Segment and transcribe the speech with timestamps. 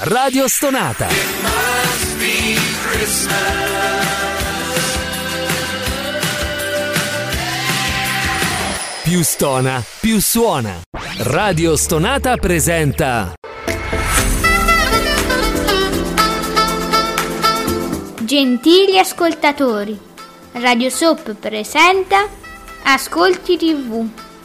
[0.00, 1.08] Radio Stonata.
[9.02, 10.82] Più stona, più suona.
[11.18, 13.32] Radio Stonata presenta
[18.20, 19.98] Gentili ascoltatori,
[20.52, 22.28] Radio Soap presenta
[22.84, 24.27] Ascolti TV.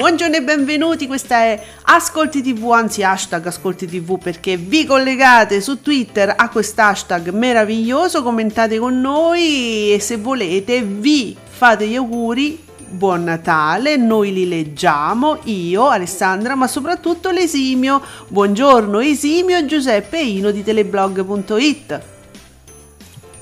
[0.00, 5.82] Buongiorno e benvenuti, questa è Ascolti TV, anzi hashtag Ascolti TV perché vi collegate su
[5.82, 13.24] Twitter a quest'hashtag meraviglioso, commentate con noi e se volete vi fate gli auguri, buon
[13.24, 18.00] Natale, noi li leggiamo, io, Alessandra, ma soprattutto l'esimio.
[18.26, 22.19] Buongiorno Esimio Giuseppe Ino di teleblog.it.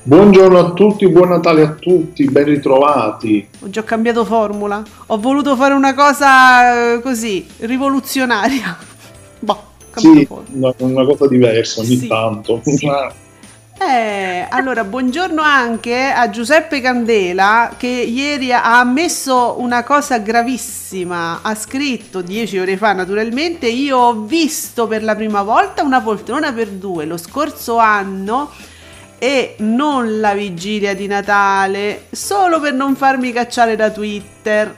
[0.09, 3.47] Buongiorno a tutti, buon Natale a tutti, ben ritrovati.
[3.61, 4.83] Ho già cambiato formula.
[5.09, 8.75] Ho voluto fare una cosa eh, così, rivoluzionaria.
[9.39, 9.63] Boh,
[9.97, 12.63] Sì, una, una cosa diversa ogni Sì, tanto.
[12.65, 12.89] sì.
[13.81, 21.41] Eh, allora, buongiorno anche a Giuseppe Candela che ieri ha ammesso una cosa gravissima.
[21.43, 26.53] Ha scritto dieci ore fa, naturalmente, io ho visto per la prima volta una poltrona
[26.53, 28.51] per due lo scorso anno
[29.19, 34.75] e non la vigilia di Natale, solo per non farmi cacciare da Twitter.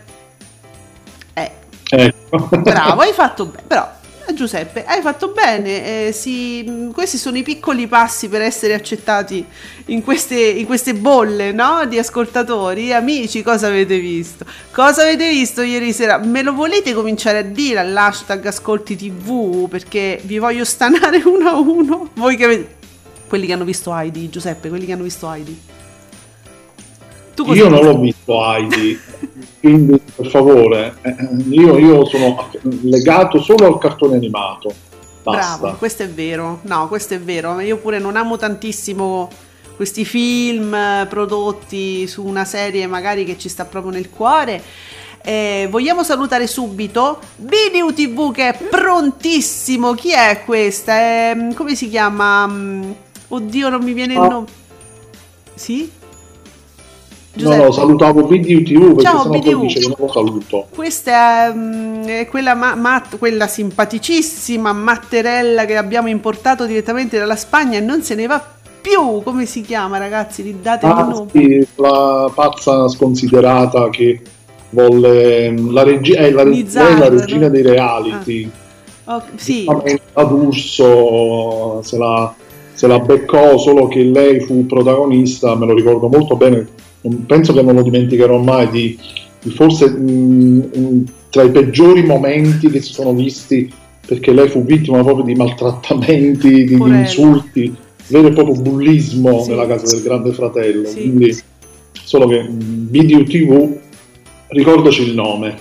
[1.35, 1.51] Eh,
[1.91, 2.49] Ecco.
[2.57, 3.65] Bravo, hai fatto bene.
[3.67, 3.91] Però,
[4.35, 6.07] Giuseppe, hai fatto bene.
[6.09, 9.45] eh, sì, mh, questi sono i piccoli passi per essere accettati
[9.87, 11.85] in queste, in queste bolle no?
[11.87, 12.93] di ascoltatori.
[12.93, 14.45] Amici, cosa avete visto?
[14.71, 16.19] Cosa avete visto ieri sera?
[16.19, 19.69] Me lo volete cominciare a dire all'hashtag Ascolti TV?
[19.69, 22.11] Perché vi voglio stanare uno a uno.
[22.15, 22.79] Voi che avete.
[23.31, 25.57] Quelli che hanno visto Heidi, Giuseppe, quelli che hanno visto Heidi.
[27.53, 28.99] Io non l'ho visto Heidi,
[29.61, 31.15] quindi per favore, eh,
[31.49, 32.51] io, io sono
[32.83, 34.75] legato solo al cartone animato.
[35.23, 35.59] Basta.
[35.59, 36.59] Bravo, questo è vero.
[36.63, 37.61] No, questo è vero.
[37.61, 39.31] Io pure non amo tantissimo
[39.77, 44.61] questi film eh, prodotti su una serie magari che ci sta proprio nel cuore.
[45.23, 49.95] Eh, vogliamo salutare subito Video TV che è prontissimo.
[49.95, 50.95] Chi è questa?
[50.95, 53.09] È, come si chiama?
[53.31, 54.29] Mm, Oddio, non mi viene il Ah.
[54.29, 54.47] nome.
[55.55, 55.91] Sì?
[57.33, 59.61] No, no, salutavo BDUTV perché Ciao, BDU.
[59.61, 60.67] dice che non lo saluto.
[60.75, 67.37] Questa è, mm, è quella, ma- Matt- quella simpaticissima matterella che abbiamo importato direttamente dalla
[67.37, 68.43] Spagna e non se ne va
[68.81, 69.23] più.
[69.23, 70.43] Come si chiama, ragazzi?
[70.43, 71.31] Li date il Ah, nome?
[71.33, 74.21] sì, la pazza sconsiderata che
[74.71, 77.09] volle la, regi- è la, lei è la no?
[77.11, 78.51] regina dei reality.
[79.05, 79.67] Oh, sì,
[80.13, 82.33] ad Urso se la,
[82.81, 86.67] se la beccò, solo che lei fu protagonista, me lo ricordo molto bene,
[87.27, 88.99] penso che non lo dimenticherò mai, di,
[89.43, 93.71] di forse mh, mh, tra i peggiori momenti che si sono visti,
[94.07, 97.77] perché lei fu vittima proprio di maltrattamenti, di, di insulti,
[98.07, 99.51] vero e proprio bullismo Sì.
[99.51, 100.89] nella casa del grande fratello.
[100.89, 101.01] Sì.
[101.01, 101.39] Quindi,
[102.03, 103.77] solo che mh, Video TV,
[104.49, 105.55] ricordaci il nome.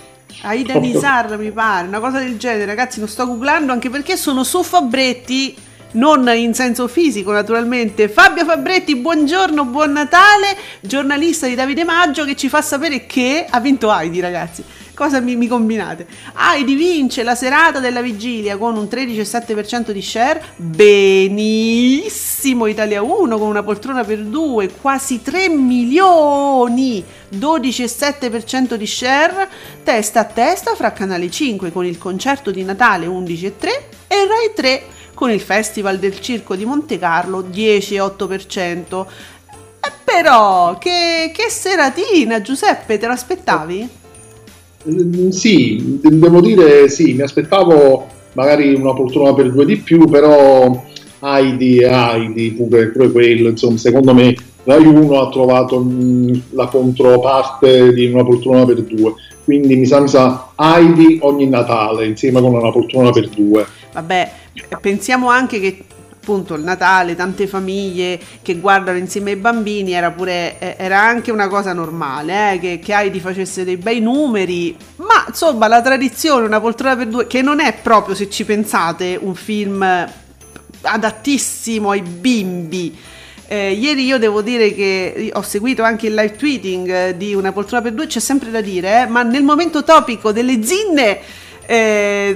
[0.43, 2.63] Aida Nizar mi pare, una cosa del genere.
[2.63, 5.67] Ragazzi, non sto googlando anche perché sono su Fabretti.
[5.91, 8.09] Non in senso fisico, naturalmente.
[8.09, 13.59] Fabio Fabretti, buongiorno, buon Natale, giornalista di Davide Maggio che ci fa sapere che ha
[13.59, 14.63] vinto Heidi, ragazzi.
[14.93, 16.05] Cosa mi, mi combinate?
[16.37, 20.43] Heidi vince la serata della vigilia con un 13,7% di share.
[20.57, 21.87] Benissimo,
[22.67, 27.03] Italia 1 con una poltrona per due, quasi 3 milioni.
[27.33, 29.49] 12,7% di share,
[29.83, 33.51] testa a testa fra Canale 5 con il concerto di Natale 11,3
[34.07, 39.05] e Rai 3 con il Festival del Circo di Monte Carlo 10,8%.
[39.81, 43.89] Eh, però, che, che seratina, Giuseppe, te l'aspettavi?
[44.89, 50.07] Mm, Sì, de- devo dire sì, mi aspettavo magari una poltrona per due di più,
[50.07, 50.85] però
[51.19, 54.33] Heidi e Heidi, pure, pure quello, insomma, secondo me
[54.63, 59.99] Rai 1 ha trovato mm, la controparte di una poltrona per due, quindi mi sa,
[59.99, 63.65] mi sa Heidi ogni Natale insieme con una poltrona per due.
[63.91, 64.31] Vabbè,
[64.81, 65.83] pensiamo anche che
[66.29, 71.31] appunto il Natale, tante famiglie che guardano insieme ai bambini, era pure eh, era anche
[71.31, 76.45] una cosa normale, eh, che, che Heidi facesse dei bei numeri, ma insomma la tradizione,
[76.45, 80.07] una poltrona per due, che non è proprio, se ci pensate, un film
[80.81, 82.95] adattissimo ai bimbi.
[83.51, 87.51] Eh, ieri io devo dire che ho seguito anche il live tweeting eh, di Una
[87.51, 91.19] poltrona per due, c'è sempre da dire, eh, ma nel momento topico delle zinne
[91.71, 92.35] eh,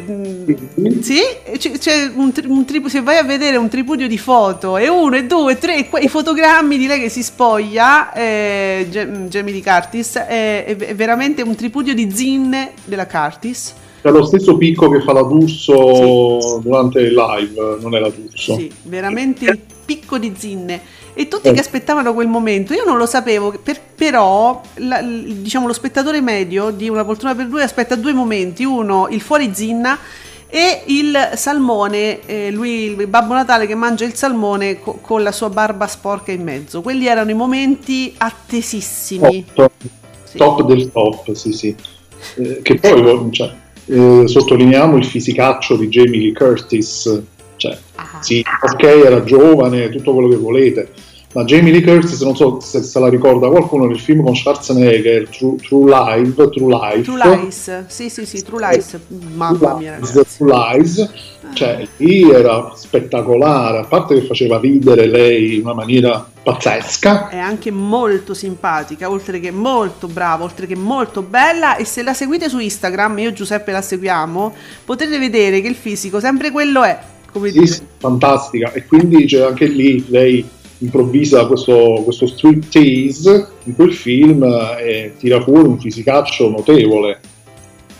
[1.01, 1.19] sì,
[1.57, 5.25] c'è un, un tripu- se vai a vedere un tripudio di foto e uno e
[5.25, 10.65] due e tre i fotogrammi di lei che si spoglia eh, Jamie Lee Curtis è,
[10.77, 13.73] è, veramente un tripudio di zinne della Curtis.
[14.01, 16.61] È lo stesso picco che fa la D'Urso sì.
[16.61, 18.55] durante il live non è la D'Urso.
[18.55, 20.79] Sì, veramente il picco di zinne
[21.13, 22.73] e tutti che aspettavano quel momento.
[22.73, 27.47] Io non lo sapevo, per, però la, diciamo, lo spettatore medio di una poltrona per
[27.47, 29.97] due aspetta due momenti: uno, il fuori zinna
[30.47, 35.31] e il salmone, eh, lui il Babbo Natale che mangia il salmone co- con la
[35.31, 36.81] sua barba sporca in mezzo.
[36.81, 39.45] Quelli erano i momenti attesissimi.
[39.53, 39.71] Top,
[40.23, 40.37] sì.
[40.37, 41.75] top del top, sì, sì.
[42.35, 43.51] Eh, che poi cioè,
[43.85, 47.21] eh, sottolineiamo il fisicaccio di Jamie Curtis
[47.63, 48.21] cioè, ah.
[48.21, 50.91] sì, ok, era giovane, tutto quello che volete,
[51.31, 55.29] ma Jamie Lee Curtis, non so se se la ricorda qualcuno, nel film con Schwarzenegger,
[55.29, 57.01] True, True Live, True Life.
[57.03, 58.99] True Lies, sì sì sì, True Lies,
[59.33, 60.37] mamma mia ragazzi.
[60.37, 61.09] True Lies,
[61.53, 67.29] cioè lì era spettacolare, a parte che faceva ridere lei in una maniera pazzesca.
[67.29, 72.13] È anche molto simpatica, oltre che molto brava, oltre che molto bella e se la
[72.13, 74.53] seguite su Instagram, io e Giuseppe la seguiamo,
[74.85, 77.11] potete vedere che il fisico sempre quello è.
[77.33, 77.79] Come sì, dire.
[77.97, 80.47] fantastica e quindi c'è anche lì lei
[80.77, 84.43] improvvisa questo, questo street tease in quel film
[84.79, 87.19] e tira fuori un fisicaccio notevole.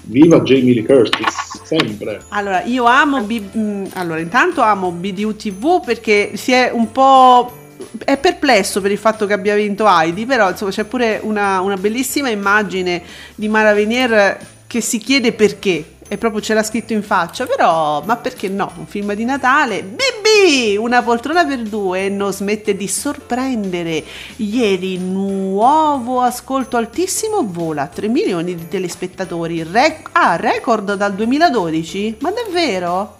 [0.06, 2.22] Viva Jamie Lee Curtis, sempre.
[2.30, 7.62] Allora, io amo, B- mm, allora, intanto amo BDU TV perché si è un po'
[8.04, 11.78] è perplesso per il fatto che abbia vinto Heidi, però insomma c'è pure una, una,
[11.78, 13.02] bellissima immagine
[13.36, 14.38] di Mara Venier
[14.68, 18.72] che si chiede perché e proprio ce l'ha scritto in faccia, però ma perché no?
[18.78, 24.04] Un film di Natale, Bibi, una poltrona per due non smette di sorprendere.
[24.36, 32.18] Ieri nuovo ascolto altissimo vola 3 milioni di telespettatori, Rec- ah, record dal 2012?
[32.20, 33.16] Ma davvero?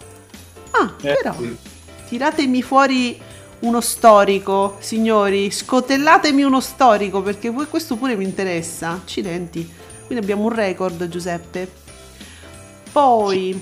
[0.70, 1.34] Ah, eh, però
[2.06, 3.20] tiratemi fuori
[3.60, 8.90] uno storico, signori, scotellatemi uno storico perché questo pure mi interessa.
[8.90, 9.68] Accidenti.
[10.06, 11.82] Quindi abbiamo un record, Giuseppe.
[12.94, 13.60] Poi,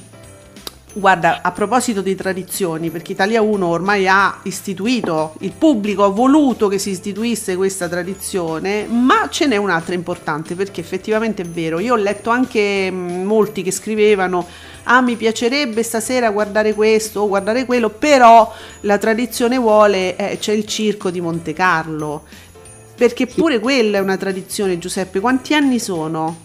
[0.92, 6.68] guarda, a proposito di tradizioni, perché Italia 1 ormai ha istituito, il pubblico ha voluto
[6.68, 11.94] che si istituisse questa tradizione, ma ce n'è un'altra importante, perché effettivamente è vero, io
[11.94, 14.46] ho letto anche mm, molti che scrivevano
[14.82, 20.52] ah mi piacerebbe stasera guardare questo o guardare quello, però la tradizione vuole, eh, c'è
[20.52, 22.24] il circo di Monte Carlo,
[22.94, 26.41] perché pure quella è una tradizione Giuseppe, quanti anni sono?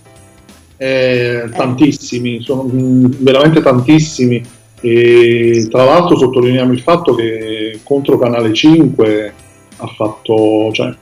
[0.78, 4.44] Eh, tantissimi, sono veramente tantissimi.
[4.80, 9.34] E tra l'altro sottolineiamo il fatto che contro Canale 5
[9.78, 10.94] ha fatto, cioè,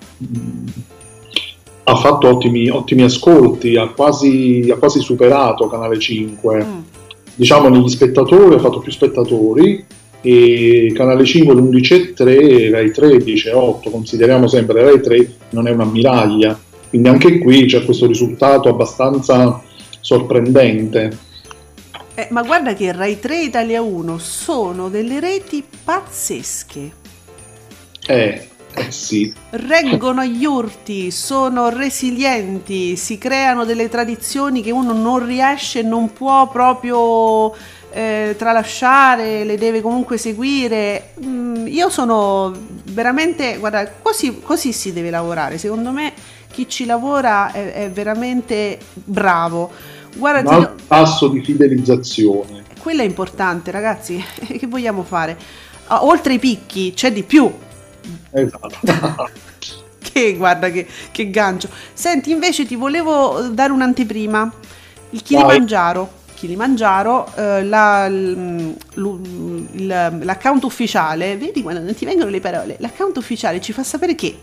[1.83, 6.63] ha fatto ottimi, ottimi, ascolti, ha quasi, ha quasi, superato Canale 5.
[6.63, 6.79] Mm.
[7.35, 9.83] Diciamo negli spettatori ha fatto più spettatori
[10.21, 16.57] e Canale 5 l'11.3, Rai 3 10.8, consideriamo sempre Rai 3 non è un'ammiraglia,
[16.95, 19.61] quindi anche qui c'è questo risultato abbastanza
[19.99, 21.17] sorprendente.
[22.13, 26.91] Eh, ma guarda che Rai 3 e Italia 1 sono delle reti pazzesche.
[28.07, 29.33] Eh, eh sì.
[29.49, 36.47] Reggono agli urti, sono resilienti, si creano delle tradizioni che uno non riesce, non può
[36.47, 37.53] proprio
[37.91, 41.11] eh, tralasciare, le deve comunque seguire.
[41.21, 42.53] Mm, io sono
[42.91, 45.57] veramente, guarda, così, così si deve lavorare.
[45.57, 46.13] Secondo me
[46.55, 49.69] chi ci lavora è, è veramente bravo.
[50.15, 52.63] Guarda, un alto tasso di fidelizzazione.
[52.79, 54.23] Quello è importante, ragazzi.
[54.57, 55.37] che vogliamo fare?
[55.89, 57.51] Uh, oltre i picchi c'è di più.
[58.31, 58.69] Esatto.
[59.99, 61.67] che guarda che, che, gancio.
[61.91, 64.53] Senti, invece ti volevo dare un'anteprima.
[65.09, 66.23] Il Kilimangiaro.
[66.35, 73.17] Kilimangiaro, eh, la, l, l, l'account ufficiale, vedi quando non ti vengono le parole, l'account
[73.17, 74.37] ufficiale ci fa sapere che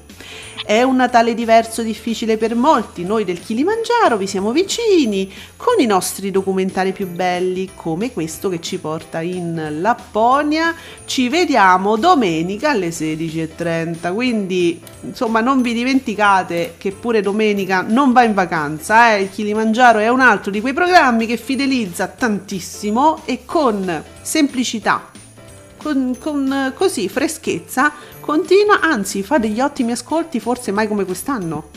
[0.65, 3.05] è un Natale diverso, difficile per molti.
[3.05, 8.61] Noi del Kilimangiaro vi siamo vicini con i nostri documentari più belli, come questo che
[8.61, 10.75] ci porta in Lapponia.
[11.05, 14.15] Ci vediamo domenica alle 16.30.
[14.15, 19.15] Quindi, insomma, non vi dimenticate che pure domenica non va in vacanza.
[19.15, 19.23] Eh?
[19.23, 25.11] Il Kilimangiaro è un altro di quei programmi che fidelizza tantissimo e con semplicità
[25.83, 31.69] con, con così freschezza, continua, anzi fa degli ottimi ascolti, forse mai come quest'anno.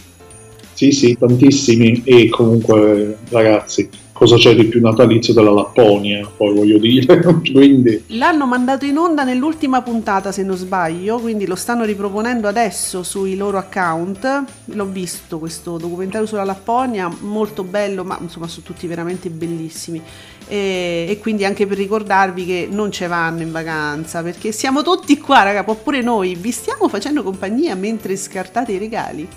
[0.74, 6.78] Sì, sì, tantissimi e comunque ragazzi, cosa c'è di più natalizio della Lapponia, poi voglio
[6.78, 7.20] dire.
[7.52, 8.02] quindi...
[8.08, 13.36] L'hanno mandato in onda nell'ultima puntata, se non sbaglio, quindi lo stanno riproponendo adesso sui
[13.36, 14.44] loro account.
[14.68, 20.02] L'ho visto questo documentario sulla Lapponia, molto bello, ma insomma sono tutti veramente bellissimi.
[20.48, 25.18] E, e, quindi anche per ricordarvi che non ce vanno in vacanza perché siamo tutti
[25.18, 29.28] qua, raga, oppure noi vi stiamo facendo compagnia mentre scartate i regali.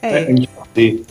[0.00, 0.14] Eh.
[0.16, 1.04] Eh, infatti,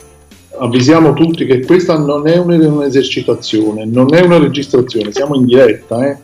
[0.58, 6.06] avvisiamo tutti che questa non è un'esercitazione, non è una registrazione, siamo in diretta.
[6.06, 6.16] Eh.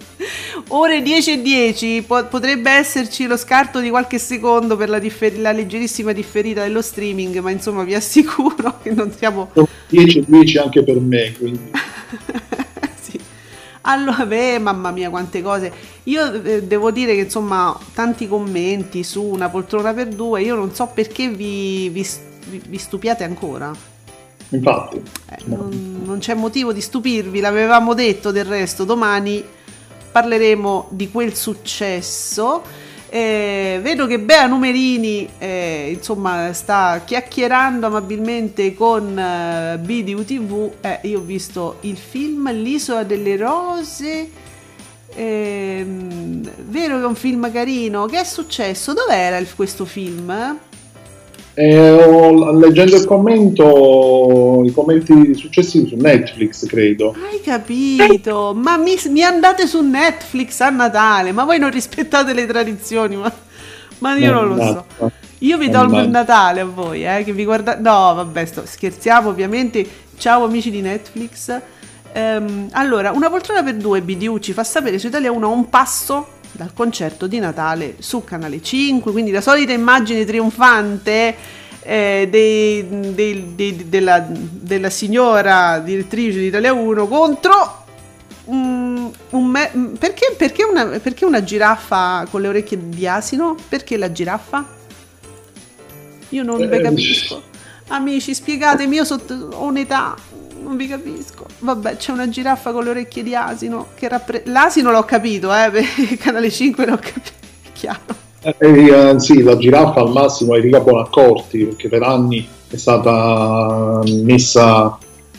[0.69, 5.39] Ore 10 e 10, po- potrebbe esserci lo scarto di qualche secondo per la, differ-
[5.39, 9.51] la, leggerissima differita dello streaming, ma insomma vi assicuro che non siamo...
[9.89, 11.71] 10 e 10 anche per me, quindi...
[13.85, 15.73] Allora, beh, mamma mia, quante cose.
[16.05, 20.75] Io eh, devo dire che insomma, tanti commenti su una poltrona per due, io non
[20.75, 22.07] so perché vi, vi,
[22.69, 23.73] vi stupiate ancora.
[24.50, 29.45] Infatti, eh, non, non, c'è motivo di stupirvi, l'avevamo detto del resto, domani
[30.11, 32.88] parleremo di quel successo.
[33.12, 40.73] Eh, vedo che Bea Numerini eh, insomma sta chiacchierando amabilmente con eh, B di UTV.
[40.80, 44.30] Eh, io ho visto il film L'isola delle rose.
[45.12, 48.07] Eh, vero che è un film carino.
[48.07, 48.92] Che è successo?
[48.92, 50.59] Dov'era il, questo film?
[51.61, 57.14] Eh, leggendo il commento, i commenti successivi su Netflix, credo.
[57.31, 58.55] Hai capito?
[58.57, 63.31] Ma mi, mi, andate su Netflix a Natale, ma voi non rispettate le tradizioni, ma,
[63.99, 65.12] ma io non lo so.
[65.40, 67.83] Io vi tolgo il Natale a voi, eh, che vi guardate...
[67.83, 69.87] No, vabbè, sto, scherziamo ovviamente.
[70.17, 71.61] Ciao amici di Netflix.
[72.14, 76.26] Um, allora, una poltrona per due BDU ci fa sapere su Italia 1 un passo
[76.52, 81.35] dal concerto di Natale su Canale 5, quindi la solita immagine trionfante
[81.83, 87.85] eh, dei, dei, dei, della, della, signora direttrice di Italia 1 contro
[88.45, 93.57] um, un me- perché, perché, una, perché una giraffa con le orecchie di asino?
[93.69, 94.78] Perché la giraffa?
[96.30, 97.42] Io non eh, capisco.
[97.88, 99.21] Amici, spiegatemi, io so,
[99.52, 100.14] ho un'età,
[100.62, 101.47] non vi capisco.
[101.59, 103.88] Vabbè, c'è una giraffa con le orecchie di asino.
[103.95, 105.85] Che rappre- L'asino l'ho capito, eh, per
[106.19, 107.31] Canale 5 l'ho capito,
[107.62, 108.29] è chiaro.
[108.43, 114.97] Eh, eh, sì, la giraffa al massimo Erika Bonaccorti, perché per anni è stata messa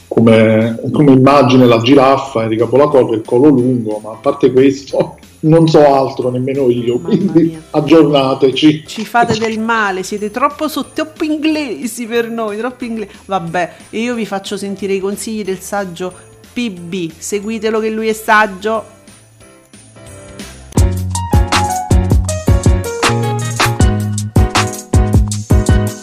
[0.08, 5.68] come, come immagine la giraffa, Erika Bonaccorti, il collo lungo, ma a parte questo non
[5.68, 7.62] so altro nemmeno io, Mamma quindi mia.
[7.72, 8.84] aggiornateci.
[8.86, 13.12] Ci fate del male, siete troppo, so, troppo inglesi per noi, troppo inglesi.
[13.26, 16.14] Vabbè, io vi faccio sentire i consigli del saggio
[16.54, 19.00] PB, seguitelo che lui è saggio.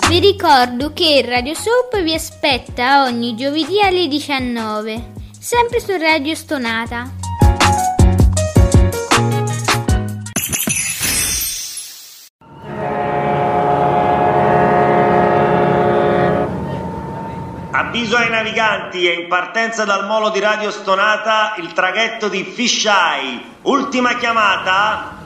[0.09, 7.18] Vi ricordo che Radio Soap vi aspetta ogni giovedì alle 19, sempre su Radio Stonata.
[17.89, 23.41] Avviso ai naviganti, è in partenza dal molo di Radio Stonata il traghetto di Fisheye.
[23.63, 25.17] Ultima chiamata.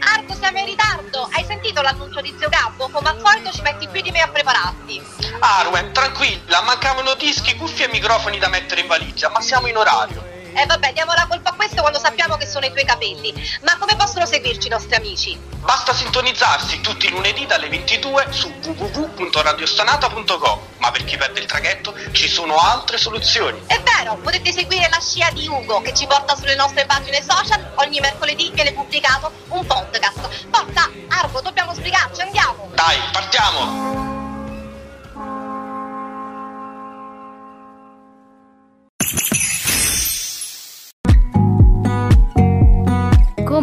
[0.00, 1.28] Arco, siamo in ritardo.
[1.30, 2.88] Hai sentito l'annuncio di Zio Gabbo?
[2.90, 5.00] Come al solito ci metti più di me a prepararti.
[5.38, 10.35] Arwen, tranquilla, mancavano dischi, cuffie e microfoni da mettere in valigia, ma siamo in orario.
[10.56, 13.30] E eh vabbè, diamo la colpa a questo quando sappiamo che sono i tuoi capelli.
[13.60, 15.38] Ma come possono seguirci i nostri amici?
[15.58, 20.60] Basta sintonizzarsi tutti i lunedì dalle 22 su www.radiostonata.com.
[20.78, 23.64] Ma per chi perde il traghetto ci sono altre soluzioni.
[23.66, 27.72] È vero, potete seguire la scia di Ugo che ci porta sulle nostre pagine social.
[27.74, 30.46] Ogni mercoledì viene pubblicato un podcast.
[30.50, 32.70] Forza, Argo, dobbiamo sbrigarci, andiamo!
[32.72, 34.15] Dai, partiamo!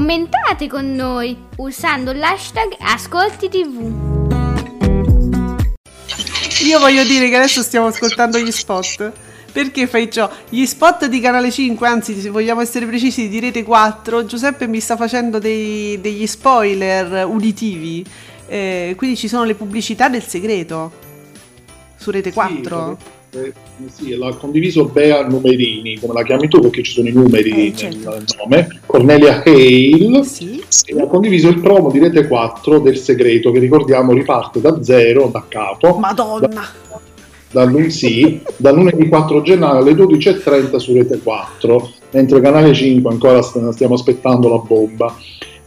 [0.03, 4.35] Commentate con noi usando l'hashtag Ascolti TV.
[6.65, 9.13] Io voglio dire che adesso stiamo ascoltando gli spot.
[9.53, 10.29] Perché fai ciò?
[10.49, 14.81] Gli spot di Canale 5, anzi se vogliamo essere precisi di Rete 4, Giuseppe mi
[14.81, 18.05] sta facendo dei, degli spoiler uditivi.
[18.45, 20.91] Eh, quindi ci sono le pubblicità del segreto
[21.95, 22.97] su Rete 4.
[22.99, 23.53] Sì, eh,
[23.91, 27.75] sì, l'ha condiviso Bea Numerini, come la chiami tu perché ci sono i numeri eh,
[27.75, 28.09] certo.
[28.11, 30.63] nel nome, Cornelia Hale, sì.
[30.85, 35.29] e ha condiviso il promo di Rete 4 del segreto che ricordiamo riparte da zero,
[35.31, 35.97] da capo.
[35.97, 36.47] Madonna!
[37.51, 43.11] Da, da, sì, dal lunedì 4 gennaio alle 12.30 su Rete 4, mentre Canale 5
[43.11, 45.15] ancora stiamo aspettando la bomba.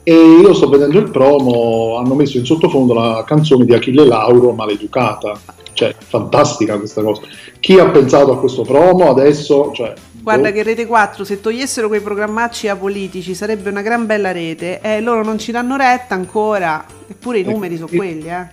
[0.04, 4.52] E io sto vedendo il promo, hanno messo in sottofondo la canzone di Achille Lauro,
[4.52, 5.36] Maleducata
[5.76, 7.20] Cioè, fantastica questa cosa.
[7.60, 9.72] Chi ha pensato a questo promo adesso?
[9.74, 9.92] Cioè,
[10.22, 10.54] Guarda boh.
[10.54, 14.80] che Rete 4, se togliessero quei programmacci apolitici, sarebbe una gran bella rete.
[14.80, 16.82] E loro non ci danno retta ancora.
[17.06, 17.96] Eppure i Ecco, numeri sono sì.
[17.96, 18.46] quelli, eh.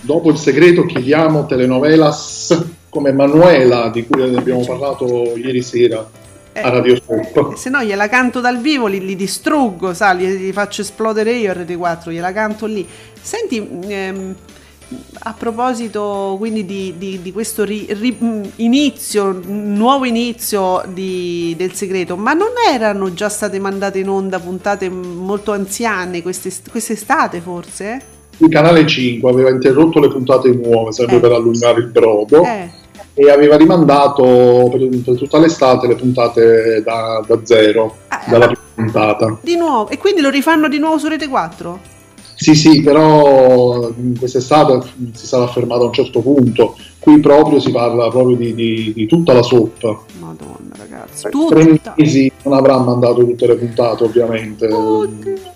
[0.00, 6.08] Dopo il segreto chiediamo telenovelas come Manuela, di cui abbiamo parlato ieri sera
[6.52, 6.60] Eh.
[6.60, 7.54] a Radio Soap.
[7.56, 11.50] Se no gliela canto dal vivo, li, li distruggo, sa, li, li faccio esplodere io
[11.50, 12.86] a Rete 4, gliela canto lì.
[13.20, 14.34] Senti, ehm,
[15.26, 21.72] a proposito quindi di, di- di questo ri- ri- mh, inizio, nuovo inizio di- del
[21.74, 28.00] segreto, ma non erano già state mandate in onda puntate molto anziane queste, quest'estate forse?
[28.38, 31.20] Il canale 5 aveva interrotto le puntate nuove, sempre Eh.
[31.20, 32.68] per allungare il brodo, Eh,
[33.14, 38.48] e aveva rimandato per, per tutta l'estate le puntate da, da zero, Ah, dalla ah.
[38.48, 39.38] prima puntata.
[39.40, 41.78] di nuovo, e quindi lo rifanno di nuovo su Rete 4?
[42.44, 44.80] Sì, sì, però quest'estate
[45.14, 46.76] si sarà fermato a un certo punto.
[46.98, 50.00] Qui proprio si parla proprio di, di- di tutta la soap.
[50.18, 51.30] Madonna ragazzi, Tre
[51.66, 51.94] tutta.
[51.96, 54.66] mesi non avrà mandato tutte le puntate, ovviamente.
[54.66, 55.52] Oddio.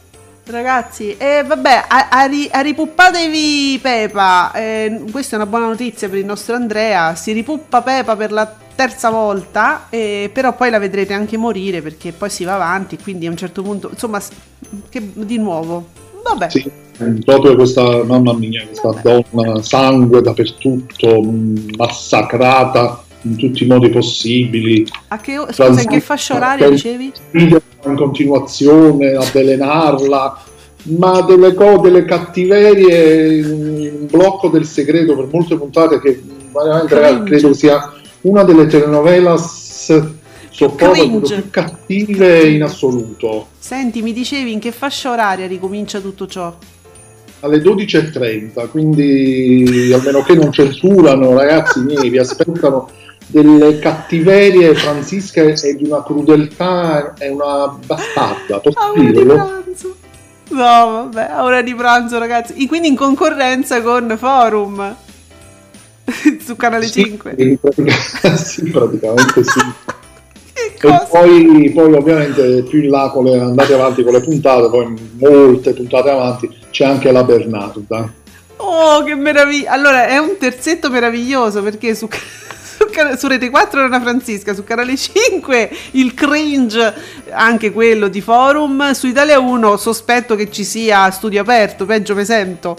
[0.46, 4.52] Ragazzi, eh, vabbè, a, a ri- a ripuppatevi Pepa.
[4.54, 7.14] Eh, questa è una buona notizia per il nostro Andrea.
[7.16, 12.12] Si ripuppa Pepa per la terza volta, eh, però poi la vedrete anche morire perché
[12.12, 12.96] poi si va avanti.
[12.96, 14.22] Quindi a un certo punto, insomma,
[14.88, 16.06] che, di nuovo.
[16.28, 16.70] Vabbè, Sì,
[17.24, 24.86] proprio questa, mamma mia, questa donna, sangue dappertutto, mh, massacrata in tutti i modi possibili.
[25.08, 27.12] a che, scusa, in che fascia oraria dicevi?
[27.32, 27.60] In
[27.96, 30.42] continuazione, avvelenarla,
[30.82, 37.52] ma delle, co- delle cattiverie, un blocco del segreto per molte puntate che veramente credo
[37.52, 37.92] sia
[38.22, 39.92] una delle telenovelas
[40.58, 43.46] sopporto più cattive in assoluto.
[43.58, 46.56] Senti, mi dicevi in che fascia oraria ricomincia tutto ciò?
[47.40, 52.90] alle 12.30, quindi almeno che non censurano, ragazzi miei, vi aspettano
[53.28, 59.96] delle cattiverie franzische e di una crudeltà e una bastarda, A ora di pranzo.
[60.48, 60.56] No,
[61.12, 62.54] vabbè, a ora di pranzo, ragazzi.
[62.54, 64.96] E quindi in concorrenza con Forum
[66.44, 67.58] su canale Sì, 5.
[67.60, 69.60] pratica- sì, praticamente sì.
[70.80, 74.94] E poi, poi ovviamente più in là con le, andate avanti con le puntate, poi
[75.18, 78.12] molte puntate avanti c'è anche la Bernarda.
[78.56, 79.72] Oh, che meraviglia!
[79.72, 84.64] Allora, è un terzetto meraviglioso perché su, su, su Rete 4 è una Francisca, su
[84.64, 86.94] canale 5 il cringe,
[87.30, 92.24] anche quello di Forum, su Italia 1 sospetto che ci sia studio aperto, peggio me
[92.24, 92.76] sento.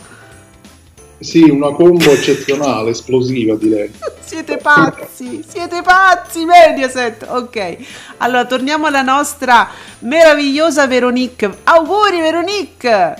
[1.19, 3.91] Sì, una combo eccezionale, esplosiva direi.
[4.29, 7.25] Siete pazzi, siete pazzi, Mediaset.
[7.29, 7.77] Ok,
[8.17, 9.67] allora torniamo alla nostra
[10.01, 11.51] meravigliosa Veronique.
[11.63, 13.15] Auguri, Veronique!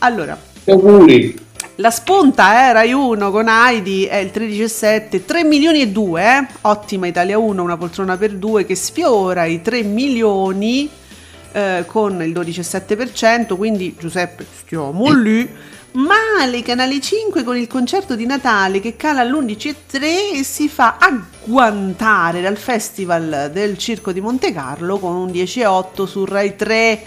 [0.00, 1.34] Allora, Auguri!
[1.76, 6.46] la spunta, eh, Rai 1 con Heidi è il 13,7, 3 milioni e 2, eh?
[6.60, 10.86] Ottima Italia 1, una poltrona per due che sfiora i 3 milioni
[11.52, 15.48] eh, con il 12,7%, quindi Giuseppe stiamo lì.
[15.96, 22.42] Male Canale 5 con il concerto di Natale che cala all'11,3 e si fa agguantare
[22.42, 27.02] dal Festival del Circo di Monte Carlo con un 10,8 su Rai 3.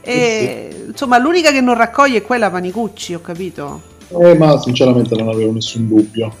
[0.00, 3.80] E, Insomma, l'unica che non raccoglie è quella Panicucci, ho capito.
[4.08, 6.34] Eh, ma sinceramente non avevo nessun dubbio.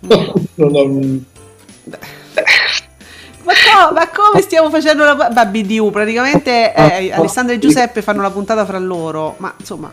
[0.56, 1.36] Non ho-
[3.44, 5.90] Ma, co- ma come stiamo facendo la ma BDU?
[5.90, 9.90] Praticamente eh, Alessandro e Giuseppe fanno la puntata fra loro, ma insomma,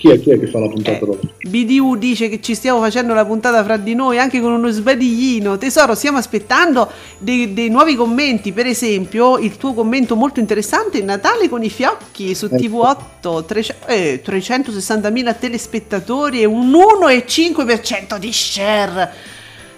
[0.00, 1.20] Chi è, chi è che fa la puntata eh, dopo?
[1.42, 5.58] BDU dice che ci stiamo facendo la puntata fra di noi anche con uno sbadiglino.
[5.58, 11.50] Tesoro, stiamo aspettando dei, dei nuovi commenti, per esempio il tuo commento molto interessante, Natale
[11.50, 12.56] con i fiocchi su Ecco.
[12.56, 19.12] TV8, 300 eh, 360.000 telespettatori e un 1,5% di share.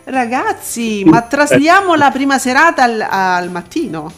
[0.05, 4.13] Ragazzi, ma trasliamo la prima serata al, al mattino?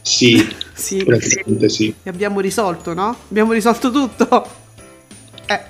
[0.00, 0.42] Sì,
[0.74, 1.94] Sì, praticamente sì.
[2.02, 3.16] e abbiamo risolto, no?
[3.28, 4.44] Abbiamo risolto tutto.
[5.46, 5.60] Eh.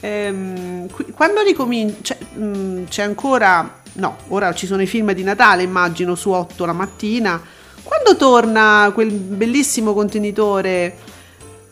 [0.00, 6.14] Ehm, quando ricomincia, mm, c'è ancora, no, ora ci sono i film di Natale, immagino,
[6.14, 7.40] su 8 la mattina.
[7.82, 10.96] Quando torna quel bellissimo contenitore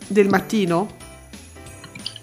[0.08, 0.98] del mattino?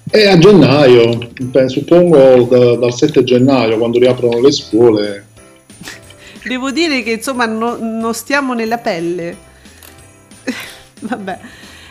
[0.10, 1.32] E a gennaio,
[1.68, 5.26] suppongo da- dal 7 gennaio, quando riaprono le scuole.
[6.44, 9.46] Devo dire che insomma no- non stiamo nella pelle.
[11.02, 11.40] Vabbè.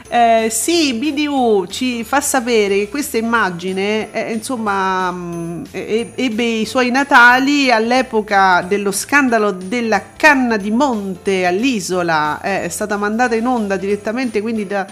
[0.09, 6.65] Eh, sì, BDU ci fa sapere che questa immagine eh, insomma mh, e- ebbe i
[6.65, 12.41] suoi natali all'epoca dello scandalo della canna di monte all'isola.
[12.41, 14.87] Eh, è stata mandata in onda direttamente quindi da-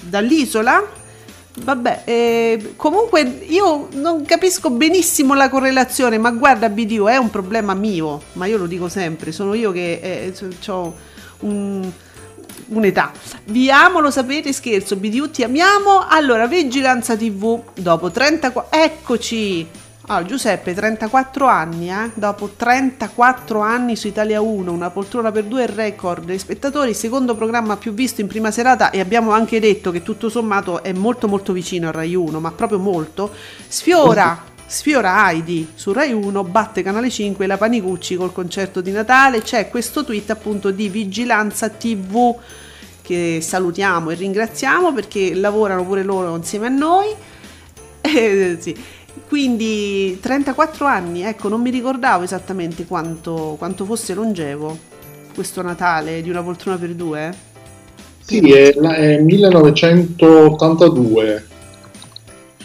[0.00, 0.96] dall'isola
[1.60, 7.74] Vabbè, eh, comunque io non capisco benissimo la correlazione, ma guarda BDU è un problema
[7.74, 10.94] mio, ma io lo dico sempre, sono io che eh, ho
[11.40, 11.90] un,
[12.68, 13.12] un'età.
[13.44, 16.06] Vi amo, lo sapete, scherzo, BDU ti amiamo.
[16.08, 18.78] Allora, Vigilanza TV, dopo 34...
[18.78, 19.86] Eccoci!
[20.10, 22.10] Ah, Giuseppe, 34 anni, eh?
[22.14, 27.76] dopo 34 anni su Italia 1, una poltrona per due record dei spettatori, secondo programma
[27.76, 31.52] più visto in prima serata e abbiamo anche detto che tutto sommato è molto molto
[31.52, 33.30] vicino a Rai 1, ma proprio molto,
[33.68, 39.42] sfiora, sfiora Heidi su Rai 1, batte Canale 5 la Panicucci col concerto di Natale,
[39.42, 42.36] c'è questo tweet appunto di Vigilanza TV
[43.02, 47.08] che salutiamo e ringraziamo perché lavorano pure loro insieme a noi.
[48.00, 48.74] Eh, sì
[49.26, 54.78] quindi 34 anni, ecco, non mi ricordavo esattamente quanto, quanto fosse longevo
[55.34, 57.34] questo Natale di una poltrona per due.
[58.20, 61.46] Sì, è, è 1982,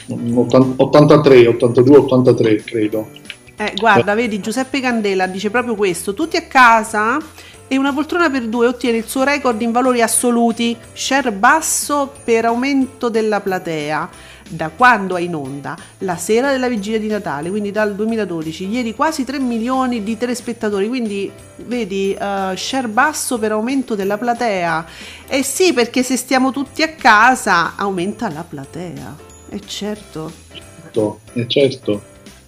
[0.07, 3.09] 83, 82, 83 credo.
[3.55, 7.19] Eh, guarda, vedi, Giuseppe Candela dice proprio questo, tutti a casa
[7.67, 12.45] e una poltrona per due ottiene il suo record in valori assoluti, share basso per
[12.45, 14.09] aumento della platea.
[14.47, 15.75] Da quando è in onda?
[15.99, 20.87] La sera della vigilia di Natale, quindi dal 2012, ieri quasi 3 milioni di telespettatori,
[20.87, 21.31] quindi
[21.65, 24.85] vedi uh, share basso per aumento della platea.
[25.27, 29.15] Eh sì, perché se stiamo tutti a casa aumenta la platea,
[29.53, 30.31] è certo.
[30.51, 32.01] Certo, è certo.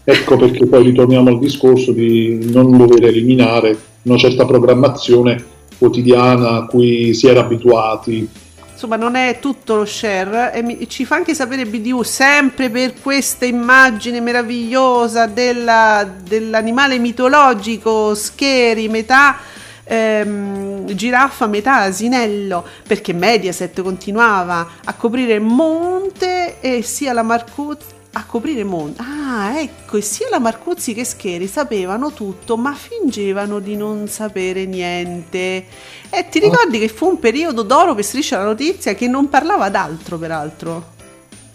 [0.03, 5.43] Ecco perché poi ritorniamo al discorso di non dover eliminare una certa programmazione
[5.77, 8.29] quotidiana a cui si era abituati
[8.71, 12.93] insomma non è tutto lo share e mi, ci fa anche sapere BDU sempre per
[13.01, 19.37] questa immagine meravigliosa della, dell'animale mitologico Scheri metà
[19.85, 28.23] ehm, giraffa metà asinello perché Mediaset continuava a coprire Monte e sia la Marcuzzi a
[28.25, 29.01] coprire mondo.
[29.01, 34.65] Ah, ecco, e sia la Marcuzzi che Scheri sapevano tutto, ma fingevano di non sapere
[34.65, 35.65] niente.
[36.09, 39.69] E ti ricordi che fu un periodo d'oro per Striscia la Notizia che non parlava
[39.69, 40.93] d'altro, peraltro?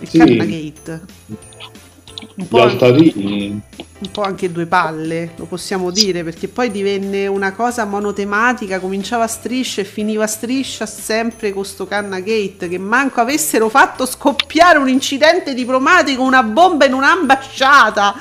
[0.00, 0.18] Il sì.
[0.18, 1.00] Carnagate.
[2.36, 7.84] Un po', un po' anche due palle, lo possiamo dire, perché poi divenne una cosa
[7.84, 13.20] monotematica, cominciava a striscia e finiva a striscia sempre con sto Canna Gate, che manco
[13.20, 18.14] avessero fatto scoppiare un incidente diplomatico, una bomba in un'ambasciata.